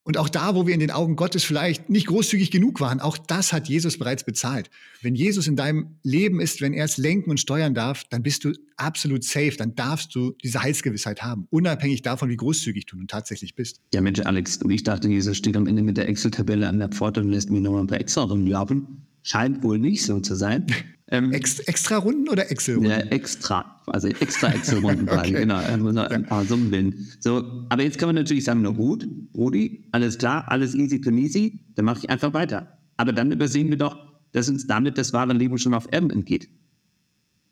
[0.09, 3.19] Und auch da, wo wir in den Augen Gottes vielleicht nicht großzügig genug waren, auch
[3.19, 4.71] das hat Jesus bereits bezahlt.
[5.03, 8.45] Wenn Jesus in deinem Leben ist, wenn er es lenken und steuern darf, dann bist
[8.45, 9.57] du absolut safe.
[9.59, 13.83] Dann darfst du diese Heilsgewissheit haben, unabhängig davon, wie großzügig du nun tatsächlich bist.
[13.93, 16.89] Ja, Mensch, Alex, und ich dachte, Jesus steht am Ende mit der Excel-Tabelle an der
[16.89, 19.07] Pforte und lässt mir nochmal ein paar extra rumlaufen.
[19.25, 20.65] Scheint wohl nicht so zu sein.
[21.11, 22.91] Ähm, Ex extra Runden oder Excel-Runden?
[22.91, 23.81] Ja, extra.
[23.87, 25.33] Also extra Excel-Runden okay.
[25.33, 25.61] genau.
[25.79, 27.09] Muss noch ein paar Summen bilden.
[27.19, 31.61] So, aber jetzt kann man natürlich sagen, na gut, Rudi, alles klar, alles easy peasy,
[31.75, 32.79] dann mache ich einfach weiter.
[32.99, 33.97] Aber dann übersehen wir doch,
[34.33, 36.51] dass uns damit das wahre Leben schon auf Erden entgeht.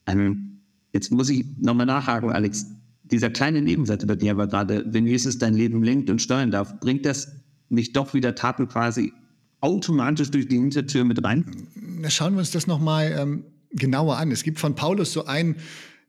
[0.07, 0.61] Ähm,
[0.93, 2.67] jetzt muss ich nochmal nachhaken, Alex.
[3.05, 6.79] Dieser kleine Nebensatz, über den aber gerade, wenn Jesus dein Leben lenkt und steuern darf,
[6.81, 7.33] bringt das
[7.69, 9.13] nicht doch wieder Taten quasi
[9.61, 11.69] automatisch durch die Hintertür mit rein?
[12.09, 14.31] Schauen wir uns das nochmal ähm, genauer an.
[14.31, 15.57] Es gibt von Paulus so einen,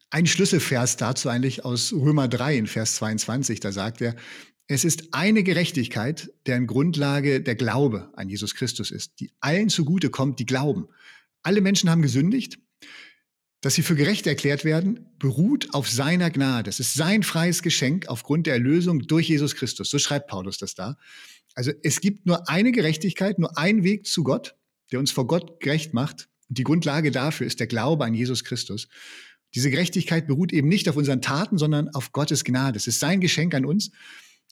[0.10, 3.60] einen Schlüsselvers dazu eigentlich aus Römer 3 in Vers 22.
[3.60, 4.16] Da sagt er,
[4.68, 10.10] es ist eine Gerechtigkeit, deren Grundlage der Glaube an Jesus Christus ist, die allen zugute
[10.10, 10.88] kommt, die glauben.
[11.42, 12.60] Alle Menschen haben gesündigt.
[13.62, 16.70] Dass sie für gerecht erklärt werden, beruht auf seiner Gnade.
[16.70, 19.90] Es ist sein freies Geschenk aufgrund der Erlösung durch Jesus Christus.
[19.90, 20.96] So schreibt Paulus das da.
[21.58, 24.56] Also es gibt nur eine Gerechtigkeit, nur einen Weg zu Gott,
[24.91, 26.30] der uns vor Gott gerecht macht.
[26.50, 28.88] Und die Grundlage dafür ist der Glaube an Jesus Christus.
[29.56, 32.78] Diese Gerechtigkeit beruht eben nicht auf unseren Taten, sondern auf Gottes Gnade.
[32.78, 33.89] Es ist sein Geschenk an uns.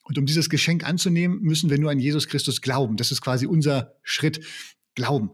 [0.02, 2.98] Und um dieses Geschenk anzunehmen, müssen wir nur an Jesus Christus glauben.
[2.98, 4.44] Das ist quasi unser Schritt.
[4.96, 5.30] Glauben.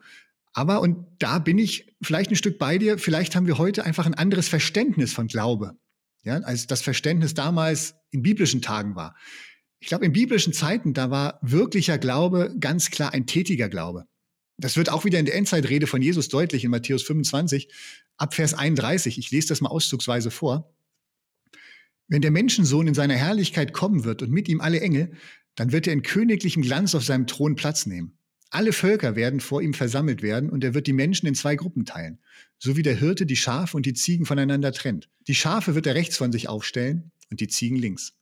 [0.52, 4.06] Aber, und da bin ich vielleicht ein Stück bei dir, vielleicht haben wir heute einfach
[4.06, 5.78] ein anderes Verständnis von Glaube,
[6.24, 9.16] ja, als das Verständnis damals in biblischen Tagen war.
[9.82, 14.06] Ich glaube, in biblischen Zeiten, da war wirklicher Glaube ganz klar ein tätiger Glaube.
[14.58, 17.68] Das wird auch wieder in der Endzeitrede von Jesus deutlich in Matthäus 25,
[18.16, 19.18] ab Vers 31.
[19.18, 20.72] Ich lese das mal auszugsweise vor.
[22.08, 25.14] Wenn der Menschensohn in seiner Herrlichkeit kommen wird und mit ihm alle Engel,
[25.56, 28.20] dann wird er in königlichem Glanz auf seinem Thron Platz nehmen.
[28.52, 31.86] Alle Völker werden vor ihm versammelt werden und er wird die Menschen in zwei Gruppen
[31.86, 32.20] teilen,
[32.60, 35.10] so wie der Hirte die Schafe und die Ziegen voneinander trennt.
[35.28, 38.14] Die Schafe wird er rechts von sich aufstellen und die Ziegen links.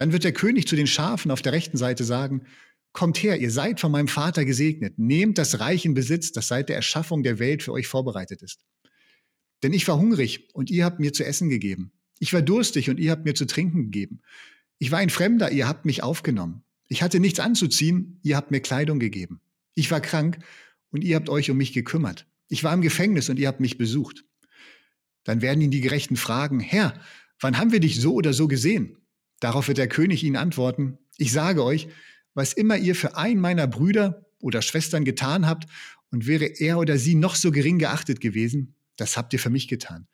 [0.00, 2.46] Dann wird der König zu den Schafen auf der rechten Seite sagen,
[2.92, 6.68] Kommt her, ihr seid von meinem Vater gesegnet, nehmt das Reich in Besitz, das seit
[6.68, 8.64] der Erschaffung der Welt für euch vorbereitet ist.
[9.62, 11.92] Denn ich war hungrig und ihr habt mir zu essen gegeben.
[12.18, 14.22] Ich war durstig und ihr habt mir zu trinken gegeben.
[14.78, 16.64] Ich war ein Fremder, ihr habt mich aufgenommen.
[16.88, 19.40] Ich hatte nichts anzuziehen, ihr habt mir Kleidung gegeben.
[19.74, 20.38] Ich war krank
[20.90, 22.26] und ihr habt euch um mich gekümmert.
[22.48, 24.24] Ich war im Gefängnis und ihr habt mich besucht.
[25.22, 27.00] Dann werden ihn die Gerechten fragen, Herr,
[27.38, 28.96] wann haben wir dich so oder so gesehen?
[29.40, 31.88] Darauf wird der König ihnen antworten, ich sage euch,
[32.34, 35.66] was immer ihr für einen meiner Brüder oder Schwestern getan habt,
[36.10, 39.68] und wäre er oder sie noch so gering geachtet gewesen, das habt ihr für mich
[39.68, 40.06] getan.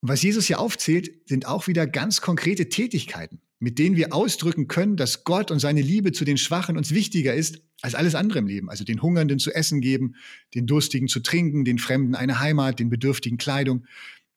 [0.00, 4.68] Und was Jesus hier aufzählt, sind auch wieder ganz konkrete Tätigkeiten, mit denen wir ausdrücken
[4.68, 8.38] können, dass Gott und seine Liebe zu den Schwachen uns wichtiger ist als alles andere
[8.38, 8.70] im Leben.
[8.70, 10.14] Also den Hungernden zu essen geben,
[10.54, 13.86] den Durstigen zu trinken, den Fremden eine Heimat, den Bedürftigen Kleidung,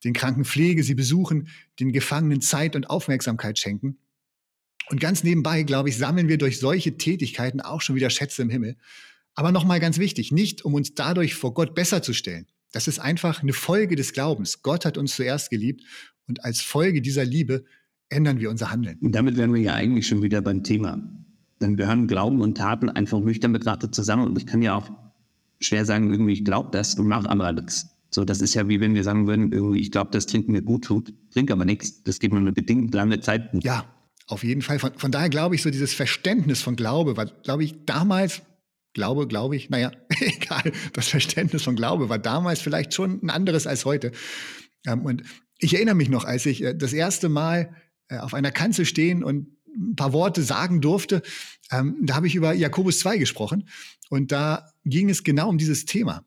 [0.04, 3.98] den Kranken Pflege, sie besuchen, den Gefangenen Zeit und Aufmerksamkeit schenken.
[4.88, 8.50] Und ganz nebenbei, glaube ich, sammeln wir durch solche Tätigkeiten auch schon wieder Schätze im
[8.50, 8.76] Himmel.
[9.34, 12.46] Aber nochmal ganz wichtig, nicht um uns dadurch vor Gott besser zu stellen.
[12.72, 14.62] Das ist einfach eine Folge des Glaubens.
[14.62, 15.84] Gott hat uns zuerst geliebt
[16.26, 17.64] und als Folge dieser Liebe
[18.08, 18.98] ändern wir unser Handeln.
[19.00, 21.00] Und damit wären wir ja eigentlich schon wieder beim Thema.
[21.58, 24.26] Dann gehören Glauben und Taten einfach nüchtern betrachtet zusammen.
[24.26, 24.90] Und ich kann ja auch
[25.60, 27.89] schwer sagen, irgendwie, ich glaube das und mache nichts.
[28.10, 30.62] So, das ist ja wie wenn wir sagen würden, irgendwie, ich glaube, das Trinken mir
[30.62, 32.02] gut tut, trinke aber nichts.
[32.02, 33.50] Das geht nur eine bedingt lange Zeit.
[33.62, 33.84] Ja,
[34.26, 34.78] auf jeden Fall.
[34.78, 38.42] Von, von daher glaube ich, so dieses Verständnis von Glaube war, glaube ich, damals,
[38.92, 43.68] Glaube, glaube ich, naja, egal, das Verständnis von Glaube war damals vielleicht schon ein anderes
[43.68, 44.10] als heute.
[44.84, 45.22] Ähm, und
[45.58, 47.76] ich erinnere mich noch, als ich äh, das erste Mal
[48.08, 49.46] äh, auf einer Kanzel stehen und
[49.76, 51.22] ein paar Worte sagen durfte,
[51.70, 53.68] ähm, da habe ich über Jakobus 2 gesprochen
[54.08, 56.24] und da ging es genau um dieses Thema.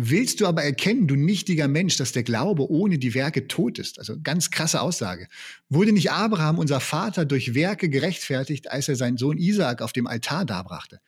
[0.00, 3.98] Willst du aber erkennen, du nichtiger Mensch, dass der Glaube ohne die Werke tot ist?
[3.98, 5.26] Also ganz krasse Aussage.
[5.70, 10.06] Wurde nicht Abraham, unser Vater, durch Werke gerechtfertigt, als er seinen Sohn Isaak auf dem
[10.06, 11.00] Altar darbrachte?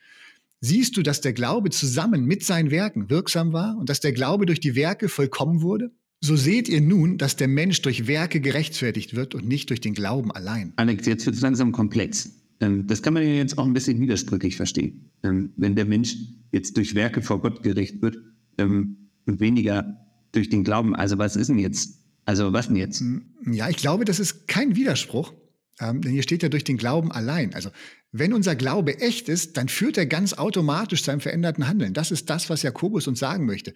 [0.59, 4.45] Siehst du, dass der Glaube zusammen mit seinen Werken wirksam war und dass der Glaube
[4.45, 5.91] durch die Werke vollkommen wurde?
[6.19, 9.93] So seht ihr nun, dass der Mensch durch Werke gerechtfertigt wird und nicht durch den
[9.93, 10.73] Glauben allein.
[10.75, 12.29] Alex, jetzt wird es langsam komplex.
[12.59, 15.11] Ähm, das kann man ja jetzt auch ein bisschen widersprüchlich verstehen.
[15.23, 16.17] Ähm, wenn der Mensch
[16.51, 18.17] jetzt durch Werke vor Gott gerecht wird
[18.57, 19.97] ähm, und weniger
[20.31, 20.95] durch den Glauben.
[20.95, 21.99] Also was ist denn jetzt?
[22.25, 22.99] Also was denn jetzt?
[22.99, 25.33] Hm, ja, ich glaube, das ist kein Widerspruch.
[25.79, 27.53] denn hier steht ja durch den Glauben allein.
[27.53, 27.71] Also
[28.11, 31.93] wenn unser Glaube echt ist, dann führt er ganz automatisch zu einem veränderten Handeln.
[31.93, 33.73] Das ist das, was Jakobus uns sagen möchte.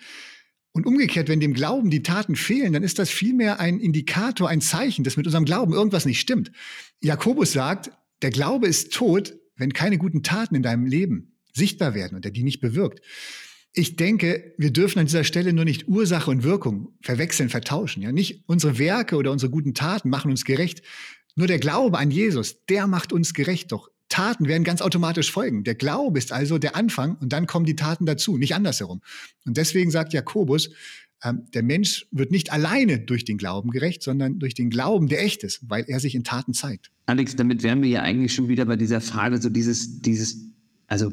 [0.73, 4.59] Und umgekehrt, wenn dem Glauben die Taten fehlen, dann ist das vielmehr ein Indikator, ein
[4.59, 6.51] Zeichen, dass mit unserem Glauben irgendwas nicht stimmt.
[6.99, 12.15] Jakobus sagt, der Glaube ist tot, wenn keine guten Taten in deinem Leben sichtbar werden
[12.15, 12.99] und er die nicht bewirkt.
[13.77, 18.01] Ich denke, wir dürfen an dieser Stelle nur nicht Ursache und Wirkung verwechseln, vertauschen.
[18.01, 20.81] Ja, nicht unsere Werke oder unsere guten Taten machen uns gerecht.
[21.35, 23.73] Nur der Glaube an Jesus, der macht uns gerecht.
[23.73, 25.65] Doch Taten werden ganz automatisch folgen.
[25.65, 29.01] Der Glaube ist also der Anfang und dann kommen die Taten dazu, nicht andersherum.
[29.45, 30.69] Und deswegen sagt Jakobus,
[31.23, 35.23] ähm, der Mensch wird nicht alleine durch den Glauben gerecht, sondern durch den Glauben, der
[35.23, 36.91] echt ist, weil er sich in Taten zeigt.
[37.07, 40.45] Alex, damit wären wir ja eigentlich schon wieder bei dieser Frage, so dieses, dieses,
[40.87, 41.11] also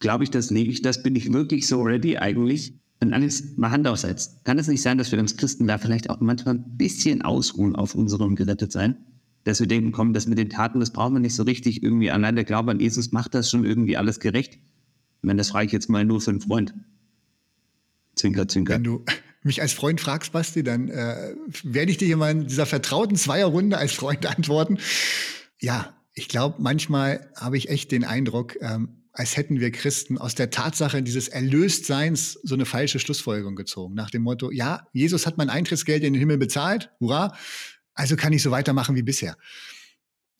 [0.00, 2.74] glaube ich das, lebe ich das, bin ich wirklich so ready eigentlich?
[3.00, 6.10] Wenn alles mal Hand aufsetzt, kann es nicht sein, dass wir uns Christen da vielleicht
[6.10, 8.96] auch manchmal ein bisschen ausruhen auf unserem Gerettetsein?
[9.44, 12.10] dass wir denken, komm, das mit den Taten, das brauchen wir nicht so richtig irgendwie.
[12.10, 14.58] Allein der Glaube an Jesus macht das schon irgendwie alles gerecht.
[15.22, 16.74] Meine, das frage ich jetzt mal nur für einen Freund.
[18.16, 18.74] Zwinker, zwinker.
[18.74, 19.04] Wenn du
[19.42, 23.16] mich als Freund fragst, Basti, dann äh, werde ich dir hier mal in dieser vertrauten
[23.16, 24.78] Zweierrunde als Freund antworten.
[25.60, 30.34] Ja, ich glaube, manchmal habe ich echt den Eindruck, ähm, als hätten wir Christen aus
[30.34, 33.94] der Tatsache dieses Erlöstseins so eine falsche Schlussfolgerung gezogen.
[33.94, 37.36] Nach dem Motto, ja, Jesus hat mein Eintrittsgeld in den Himmel bezahlt, hurra,
[37.94, 39.36] also kann ich so weitermachen wie bisher.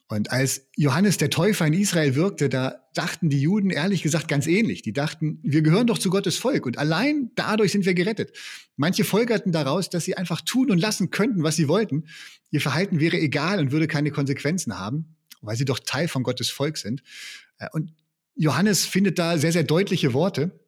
[0.08, 4.46] Und als Johannes der Täufer in Israel wirkte, da dachten die Juden ehrlich gesagt ganz
[4.48, 4.82] ähnlich.
[4.82, 8.36] Die dachten, wir gehören doch zu Gottes Volk und allein dadurch sind wir gerettet.
[8.76, 12.04] Manche folgerten daraus, dass sie einfach tun und lassen könnten, was sie wollten.
[12.50, 16.50] Ihr Verhalten wäre egal und würde keine Konsequenzen haben, weil sie doch Teil von Gottes
[16.50, 17.02] Volk sind.
[17.58, 17.92] Äh, und
[18.36, 20.60] Johannes findet da sehr, sehr deutliche Worte.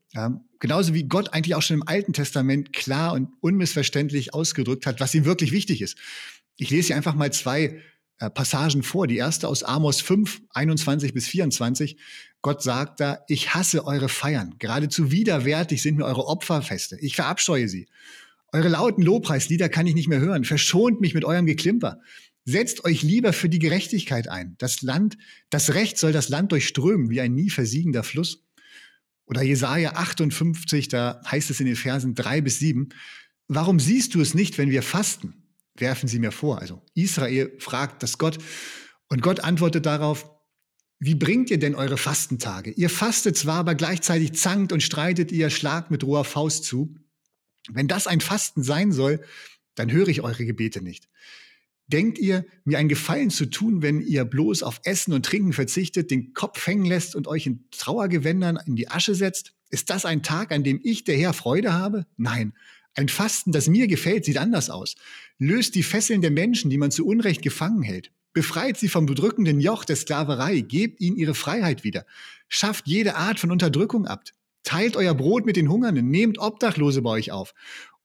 [0.61, 5.15] genauso wie Gott eigentlich auch schon im Alten Testament klar und unmissverständlich ausgedrückt hat, was
[5.15, 5.99] ihm wirklich wichtig ist.
[6.57, 7.83] Ich lese hier einfach mal zwei
[8.19, 9.07] äh, Passagen vor.
[9.07, 11.99] Die erste aus Amos 5, 21 bis 24.
[12.41, 14.55] Gott sagt da, ich hasse eure Feiern.
[14.59, 16.97] Geradezu widerwärtig sind mir eure Opferfeste.
[17.01, 17.89] Ich verabscheue sie.
[18.53, 20.45] Eure lauten Lobpreislieder kann ich nicht mehr hören.
[20.45, 22.01] Verschont mich mit eurem Geklimper.
[22.49, 24.55] Setzt euch lieber für die Gerechtigkeit ein.
[24.59, 25.19] Das Land,
[25.51, 28.47] das Recht soll das Land durchströmen wie ein nie versiegender Fluss.
[29.27, 32.91] Oder Jesaja 58, da heißt es in den Versen drei bis sieben.
[33.49, 35.35] Warum siehst du es nicht, wenn wir fasten?
[35.81, 36.61] werfen sie mir vor.
[36.61, 38.39] Also Israel fragt das Gott
[39.09, 40.31] und Gott antwortet darauf,
[40.99, 42.71] wie bringt ihr denn eure Fastentage?
[42.71, 46.97] Ihr fastet zwar, aber gleichzeitig zankt und streitet ihr, schlagt mit roher Faust zu.
[47.69, 49.23] Wenn das ein Fasten sein soll,
[49.75, 51.09] dann höre ich eure Gebete nicht.
[51.89, 56.11] Denkt ihr, mir einen Gefallen zu tun, wenn ihr bloß auf Essen und Trinken verzichtet,
[56.11, 59.53] den Kopf hängen lässt und euch in Trauergewändern in die Asche setzt?
[59.71, 62.07] Ist das ein Tag, an dem ich, der Herr, Freude habe?
[62.17, 62.53] Nein,
[62.97, 64.97] ein Fasten, das mir gefällt, sieht anders aus.
[65.39, 68.11] Löst die Fesseln der Menschen, die man zu Unrecht gefangen hält.
[68.33, 70.61] Befreit sie vom bedrückenden Joch der Sklaverei.
[70.61, 72.07] Gebt ihnen ihre Freiheit wieder.
[72.49, 74.25] Schafft jede Art von Unterdrückung ab.
[74.63, 76.09] Teilt euer Brot mit den Hungernden.
[76.09, 77.55] Nehmt Obdachlose bei euch auf.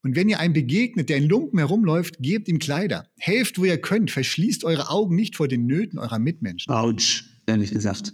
[0.04, 3.08] Und wenn ihr einem begegnet, der in Lumpen herumläuft, gebt ihm Kleider.
[3.18, 4.10] Helft, wo ihr könnt.
[4.10, 6.74] Verschließt eure Augen nicht vor den Nöten eurer Mitmenschen.
[6.74, 8.14] Autsch, ehrlich gesagt.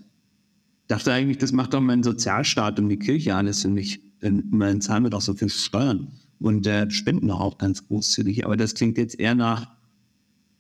[0.88, 4.02] Dachte eigentlich, das macht doch mein Sozialstaat und die Kirche alles für mich.
[4.22, 8.46] Denn man zahlen wir doch so viel Steuern und äh, spenden auch ganz großzügig.
[8.46, 9.72] Aber das klingt jetzt eher nach,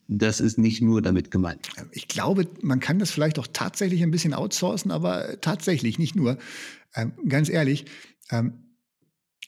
[0.07, 1.67] das ist nicht nur damit gemeint.
[1.91, 6.37] Ich glaube, man kann das vielleicht auch tatsächlich ein bisschen outsourcen, aber tatsächlich nicht nur.
[6.95, 7.85] Ähm, ganz ehrlich,
[8.31, 8.53] ähm,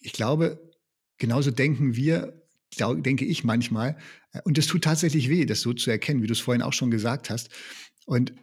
[0.01, 0.68] ich glaube,
[1.19, 2.41] genauso denken wir,
[2.79, 3.97] denke ich manchmal.
[4.31, 6.73] Äh, und es tut tatsächlich weh, das so zu erkennen, wie du es vorhin auch
[6.73, 7.49] schon gesagt hast.
[8.05, 8.33] Und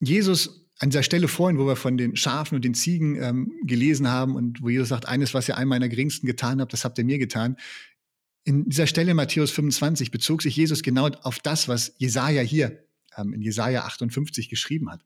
[0.00, 4.08] Jesus an dieser Stelle vorhin, wo wir von den Schafen und den Ziegen ähm, gelesen
[4.08, 6.98] haben und wo Jesus sagt, eines, was ihr einem meiner Geringsten getan habt, das habt
[6.98, 7.56] ihr mir getan.
[8.44, 12.84] In dieser Stelle Matthäus 25 bezog sich Jesus genau auf das, was Jesaja hier
[13.16, 15.00] ähm, in Jesaja 58 geschrieben hat.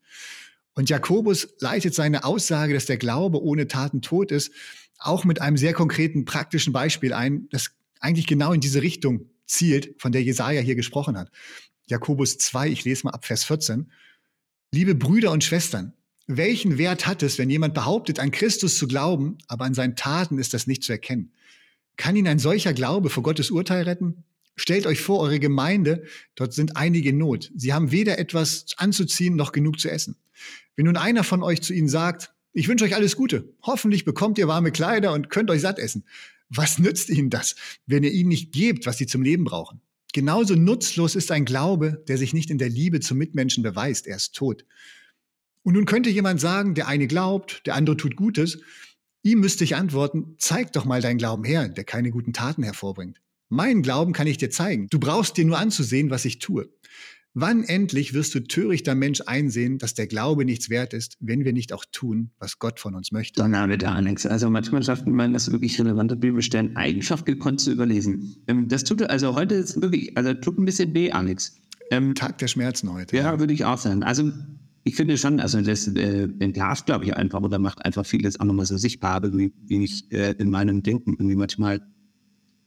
[0.73, 4.51] Und Jakobus leitet seine Aussage, dass der Glaube ohne Taten tot ist,
[4.99, 9.95] auch mit einem sehr konkreten praktischen Beispiel ein, das eigentlich genau in diese Richtung zielt,
[9.97, 11.31] von der Jesaja hier gesprochen hat.
[11.87, 13.91] Jakobus 2, ich lese mal ab Vers 14.
[14.71, 15.93] Liebe Brüder und Schwestern,
[16.27, 20.37] welchen Wert hat es, wenn jemand behauptet, an Christus zu glauben, aber an seinen Taten
[20.37, 21.31] ist das nicht zu erkennen?
[21.97, 24.23] Kann ihn ein solcher Glaube vor Gottes Urteil retten?
[24.55, 26.03] Stellt euch vor, eure Gemeinde,
[26.35, 27.51] dort sind einige in Not.
[27.55, 30.17] Sie haben weder etwas anzuziehen noch genug zu essen.
[30.75, 33.53] Wenn nun einer von euch zu ihnen sagt, ich wünsche euch alles Gute.
[33.63, 36.03] Hoffentlich bekommt ihr warme Kleider und könnt euch satt essen.
[36.49, 37.55] Was nützt ihnen das,
[37.85, 39.79] wenn ihr ihnen nicht gebt, was sie zum Leben brauchen?
[40.11, 44.07] Genauso nutzlos ist ein Glaube, der sich nicht in der Liebe zum Mitmenschen beweist.
[44.07, 44.65] Er ist tot.
[45.63, 48.59] Und nun könnte jemand sagen, der eine glaubt, der andere tut Gutes.
[49.23, 53.21] Ihm müsste ich antworten, zeig doch mal deinen Glauben her, der keine guten Taten hervorbringt.
[53.47, 54.87] Meinen Glauben kann ich dir zeigen.
[54.89, 56.67] Du brauchst dir nur anzusehen, was ich tue.
[57.41, 61.53] Wann endlich wirst du törichter Mensch einsehen, dass der Glaube nichts wert ist, wenn wir
[61.53, 63.41] nicht auch tun, was Gott von uns möchte?
[63.41, 64.25] Donner der Alex.
[64.25, 68.35] Also manchmal schafft man das wirklich relevante Bibelstellen Eigenschaft gekonnt zu überlesen.
[68.47, 71.55] Ähm, das tut also heute ist wirklich, also tut ein bisschen weh, Alex.
[71.91, 73.15] Ähm, Tag der Schmerzen heute.
[73.15, 74.03] Ja, würde ich auch sagen.
[74.03, 74.33] Also
[74.83, 78.45] ich finde schon, also das äh, entlarvt, glaube ich, einfach oder macht einfach vieles auch
[78.45, 81.79] nochmal so sichtbar, wie, wie ich äh, in meinem Denken irgendwie manchmal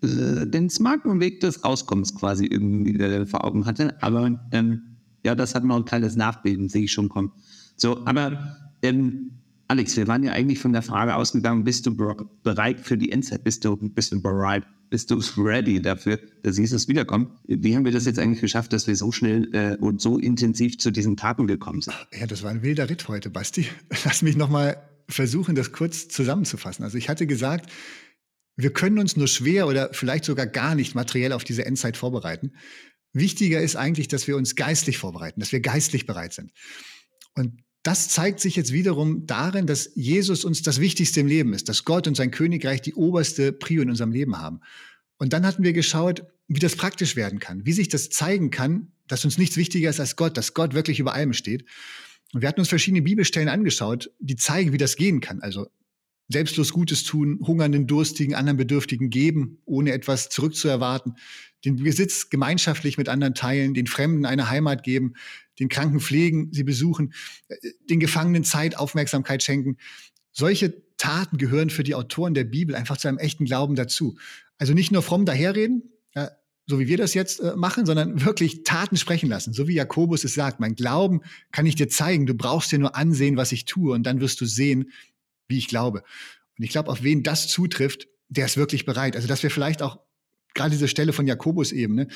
[0.03, 4.03] den smarten Weg des Auskommens quasi irgendwie äh, vor Augen hatte.
[4.03, 4.83] Aber ähm,
[5.25, 7.33] ja, das hat noch ein kleines Nachbilden, sehe ich schon kommen.
[7.77, 9.31] So, aber ähm,
[9.69, 11.97] Alex, wir waren ja eigentlich von der Frage ausgegangen, bist du
[12.43, 13.45] bereit für die Endzeit?
[13.45, 14.65] Bist du, bist du bereit?
[14.91, 17.31] Bist du ready dafür, dass Jesus wiederkommt?
[17.47, 20.79] Wie haben wir das jetzt eigentlich geschafft, dass wir so schnell äh, und so intensiv
[20.79, 21.97] zu diesen Taten gekommen sind?
[22.13, 23.67] Ja, das war ein wilder Ritt heute, Basti.
[24.05, 24.77] Lass mich nochmal
[25.09, 26.85] versuchen, das kurz zusammenzufassen.
[26.85, 27.71] Also ich hatte gesagt,
[28.57, 32.53] wir können uns nur schwer oder vielleicht sogar gar nicht materiell auf diese Endzeit vorbereiten.
[33.13, 36.53] Wichtiger ist eigentlich, dass wir uns geistlich vorbereiten, dass wir geistlich bereit sind.
[37.35, 41.69] Und das zeigt sich jetzt wiederum darin, dass Jesus uns das Wichtigste im Leben ist,
[41.69, 44.61] dass Gott und sein Königreich die oberste Prio in unserem Leben haben.
[45.19, 48.93] Und dann hatten wir geschaut, wie das praktisch werden kann, wie sich das zeigen kann,
[49.09, 51.65] dass uns nichts wichtiger ist als Gott, dass Gott wirklich über allem steht.
[52.33, 55.41] Und wir hatten uns verschiedene Bibelstellen angeschaut, die zeigen, wie das gehen kann.
[55.41, 55.69] Also
[56.33, 61.15] selbstlos Gutes tun, hungernden, durstigen, anderen Bedürftigen geben, ohne etwas zurückzuerwarten,
[61.65, 65.15] den Besitz gemeinschaftlich mit anderen teilen, den Fremden eine Heimat geben,
[65.61, 67.13] den Kranken pflegen, sie besuchen,
[67.49, 67.57] äh,
[67.89, 69.77] den Gefangenen Zeit, Aufmerksamkeit schenken.
[70.33, 74.17] Solche Taten gehören für die Autoren der Bibel einfach zu einem echten Glauben dazu.
[74.59, 75.93] Also nicht nur fromm daherreden,
[76.67, 79.53] so wie wir das jetzt äh, machen, sondern wirklich Taten sprechen lassen.
[79.53, 81.21] So wie Jakobus es sagt, mein Glauben
[81.51, 84.41] kann ich dir zeigen, du brauchst dir nur ansehen, was ich tue und dann wirst
[84.41, 84.91] du sehen,
[85.49, 86.03] wie ich glaube.
[86.59, 89.17] Und ich glaube, auf wen das zutrifft, der ist wirklich bereit.
[89.17, 90.01] Also, dass wir vielleicht auch
[90.55, 92.09] gerade diese Stelle von Jakobus eben, ne,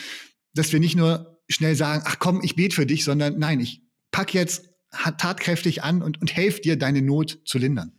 [0.55, 3.83] dass wir nicht nur schnell sagen, ach komm, ich bete für dich, sondern nein, ich
[4.11, 4.71] pack jetzt
[5.19, 7.93] tatkräftig an und, und helfe dir, deine Not zu lindern.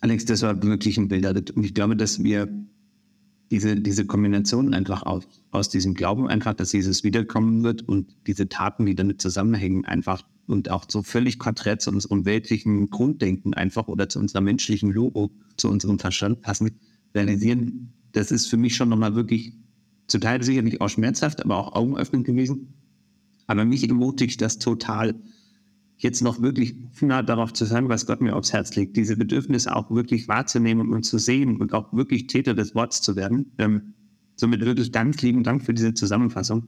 [0.00, 1.50] Alex, das war wirklich ein Bild.
[1.52, 2.48] Und ich glaube, dass wir
[3.50, 8.48] diese, diese Kombination einfach aus, aus diesem Glauben einfach, dass Jesus wiederkommen wird und diese
[8.48, 13.88] Taten, die damit zusammenhängen, einfach und auch so völlig konträr zu unserem weltlichen Grunddenken einfach
[13.88, 16.78] oder zu unserer menschlichen Logo, zu unserem Verstand passen,
[17.14, 19.54] realisieren, das ist für mich schon nochmal wirklich
[20.06, 22.74] zum Teil sicherlich auch schmerzhaft, aber auch augenöffnend gewesen.
[23.46, 25.14] Aber mich ermutigt das total,
[25.96, 29.74] jetzt noch wirklich nah darauf zu sein, was Gott mir aufs Herz legt, diese Bedürfnisse
[29.74, 33.52] auch wirklich wahrzunehmen und zu sehen und auch wirklich Täter des Wortes zu werden.
[33.58, 33.94] Ähm,
[34.36, 36.66] somit wirklich ganz lieben Dank für diese Zusammenfassung.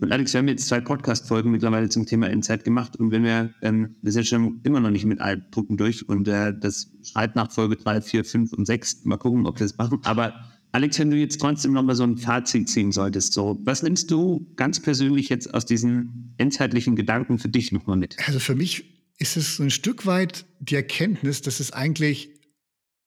[0.00, 3.52] Und Alex, wir haben jetzt zwei Podcast-Folgen mittlerweile zum Thema Endzeit gemacht und wenn wir,
[3.60, 7.36] ähm, wir sind schon immer noch nicht mit allen Punkten durch und äh, das schreit
[7.36, 9.04] nach Folge 3, 4, 5 und 6.
[9.04, 10.00] Mal gucken, ob wir das machen.
[10.04, 10.32] Aber
[10.72, 14.50] Alex, wenn du jetzt trotzdem nochmal so ein Fazit ziehen solltest, so, was nimmst du
[14.56, 18.16] ganz persönlich jetzt aus diesen endzeitlichen Gedanken für dich nochmal mit?
[18.26, 18.84] Also für mich
[19.18, 22.30] ist es so ein Stück weit die Erkenntnis, dass es eigentlich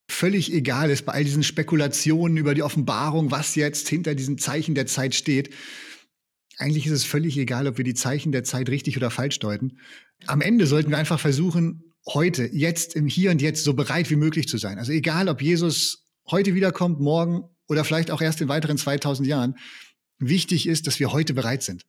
[0.08, 4.76] völlig egal ist bei all diesen Spekulationen über die Offenbarung, was jetzt hinter diesen Zeichen
[4.76, 5.50] der Zeit steht
[6.58, 9.78] eigentlich ist es völlig egal, ob wir die Zeichen der Zeit richtig oder falsch deuten.
[10.28, 14.16] Am Ende sollten wir einfach versuchen, heute, jetzt, im Hier und Jetzt so bereit wie
[14.16, 14.78] möglich zu sein.
[14.78, 19.58] Also egal, ob Jesus heute wiederkommt, morgen oder vielleicht auch erst in weiteren 2000 Jahren.
[20.20, 21.86] Wichtig ist, dass wir heute bereit sind.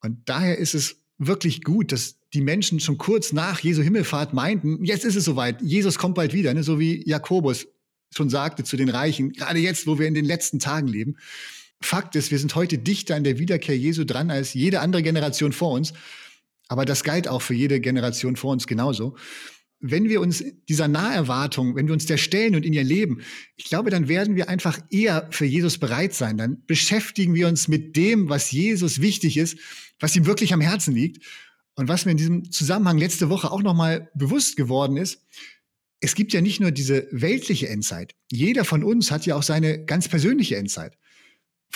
[0.00, 4.84] Und daher ist es wirklich gut, dass die Menschen schon kurz nach Jesu Himmelfahrt meinten,
[4.84, 6.62] jetzt ist es soweit, Jesus kommt bald wieder, ne?
[6.62, 7.66] so wie Jakobus
[8.14, 11.16] schon sagte zu den Reichen, gerade jetzt, wo wir in den letzten Tagen leben.
[11.80, 15.52] Fakt ist, wir sind heute dichter an der Wiederkehr Jesu dran als jede andere Generation
[15.52, 15.92] vor uns.
[16.68, 19.16] Aber das galt auch für jede Generation vor uns genauso.
[19.78, 23.20] Wenn wir uns dieser Naherwartung, wenn wir uns der stellen und in ihr leben,
[23.56, 26.38] ich glaube, dann werden wir einfach eher für Jesus bereit sein.
[26.38, 29.58] Dann beschäftigen wir uns mit dem, was Jesus wichtig ist,
[30.00, 31.24] was ihm wirklich am Herzen liegt.
[31.74, 35.22] Und was mir in diesem Zusammenhang letzte Woche auch nochmal bewusst geworden ist,
[36.00, 38.14] es gibt ja nicht nur diese weltliche Endzeit.
[38.30, 40.96] Jeder von uns hat ja auch seine ganz persönliche Endzeit.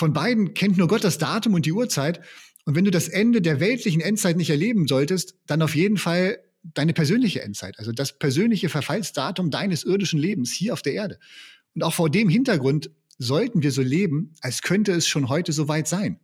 [0.01, 2.21] Von beiden kennt nur Gott das Datum und die Uhrzeit.
[2.65, 6.39] Und wenn du das Ende der weltlichen Endzeit nicht erleben solltest, dann auf jeden Fall
[6.63, 11.19] deine persönliche Endzeit, also das persönliche Verfallsdatum deines irdischen Lebens hier auf der Erde.
[11.75, 12.89] Und auch vor dem Hintergrund
[13.19, 16.19] sollten wir so leben, als könnte es schon heute so weit sein.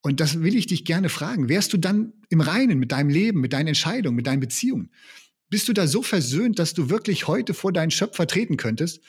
[0.00, 1.50] Und das will ich dich gerne fragen.
[1.50, 4.90] Wärst du dann im Reinen mit deinem Leben, mit deinen Entscheidungen, mit deinen Beziehungen?
[5.50, 9.02] Bist du da so versöhnt, dass du wirklich heute vor deinen Schöpfer treten könntest?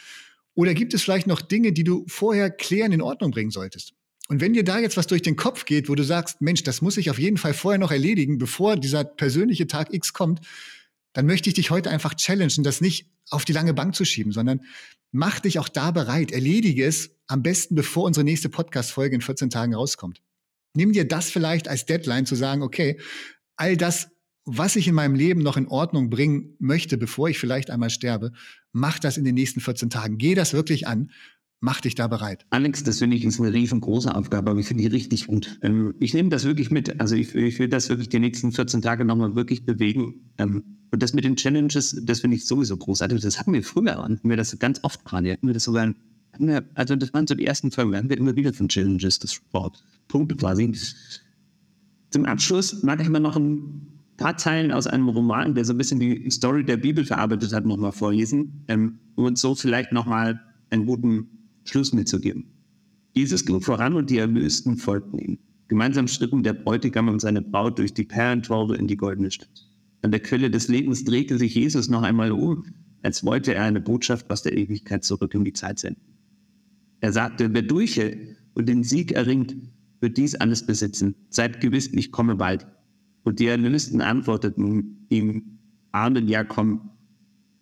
[0.57, 3.93] Oder gibt es vielleicht noch Dinge, die du vorher klären in Ordnung bringen solltest?
[4.27, 6.81] Und wenn dir da jetzt was durch den Kopf geht, wo du sagst, Mensch, das
[6.81, 10.41] muss ich auf jeden Fall vorher noch erledigen, bevor dieser persönliche Tag X kommt,
[11.13, 14.31] dann möchte ich dich heute einfach challengen, das nicht auf die lange Bank zu schieben,
[14.31, 14.61] sondern
[15.11, 19.51] mach dich auch da bereit, erledige es am besten, bevor unsere nächste Podcast-Folge in 14
[19.51, 20.23] Tagen rauskommt.
[20.73, 22.99] Nimm dir das vielleicht als Deadline zu sagen, okay,
[23.57, 24.09] all das,
[24.47, 28.31] was ich in meinem Leben noch in Ordnung bringen möchte, bevor ich vielleicht einmal sterbe,
[28.71, 30.17] mach das in den nächsten 14 Tagen.
[30.17, 31.11] Geh das wirklich an
[31.59, 32.45] Mach dich da bereit.
[32.51, 35.57] Alex, das finde ich ist eine riesengroße Aufgabe, aber ich finde die richtig gut.
[35.63, 36.99] Ähm, ich nehme das wirklich mit.
[37.01, 40.31] Also ich, ich, will das wirklich die nächsten 14 Tage nochmal wirklich bewegen.
[40.37, 43.21] Ähm, und das mit den Challenges, das finde ich sowieso großartig.
[43.21, 45.31] Das hatten wir früher, hatten wir das ganz oft gerade.
[45.31, 45.95] Hatten wir das sogar,
[46.37, 49.33] wir, also das waren so die ersten Folgen, hatten wir immer wieder von Challenges, das
[49.33, 49.83] Sport.
[50.07, 50.71] Punkte quasi.
[52.11, 55.77] Zum Abschluss mag ich mal noch ein paar Zeilen aus einem Roman, der so ein
[55.77, 58.63] bisschen die Story der Bibel verarbeitet hat, nochmal vorlesen.
[58.67, 61.27] Ähm, und so vielleicht nochmal einen guten
[61.63, 62.45] Schluss mitzugeben.
[63.13, 65.39] Jesus ging voran und die Erlösten folgten ihm.
[65.69, 69.67] Gemeinsam schritten der Bräutigam und seine Braut durch die Perlentore in die goldene Stadt.
[70.01, 72.65] An der Quelle des Lebens drehte sich Jesus noch einmal um,
[73.03, 76.01] als wollte er eine Botschaft aus der Ewigkeit zurück in die Zeit senden.
[77.01, 79.55] Er sagte, wer durchhält und den Sieg erringt,
[79.99, 81.15] wird dies alles besitzen.
[81.29, 82.67] Seid gewiss, ich komme bald.
[83.27, 85.59] Und die Erlösten antworteten ihm,
[85.91, 86.91] Amen, ja, komm,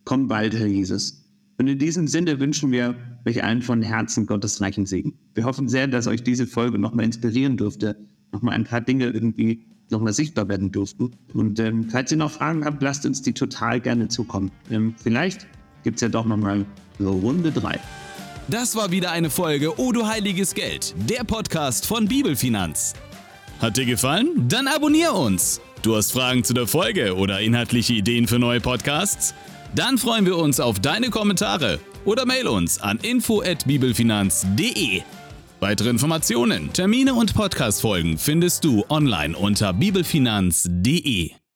[0.03, 1.25] komm bald, Herr Jesus.
[1.57, 2.93] Und in diesem Sinne wünschen wir
[3.25, 5.17] euch allen von Herzen Gottes reichen Segen.
[5.33, 7.97] Wir hoffen sehr, dass euch diese Folge nochmal inspirieren durfte,
[8.31, 11.09] nochmal ein paar Dinge irgendwie nochmal sichtbar werden durften.
[11.33, 14.51] Und ähm, falls ihr noch Fragen habt, lasst uns die total gerne zukommen.
[14.69, 15.47] Ähm, vielleicht
[15.81, 16.63] gibt es ja doch nochmal
[16.99, 17.79] so Runde 3.
[18.49, 22.93] Das war wieder eine Folge O du heiliges Geld, der Podcast von Bibelfinanz.
[23.59, 24.47] Hat dir gefallen?
[24.47, 25.61] Dann abonnier uns.
[25.81, 29.33] Du hast Fragen zu der Folge oder inhaltliche Ideen für neue Podcasts?
[29.75, 35.01] Dann freuen wir uns auf deine Kommentare oder mail uns an info@bibelfinanz.de.
[35.59, 41.44] Weitere Informationen, Termine und Podcastfolgen findest du online unter bibelfinanz.de.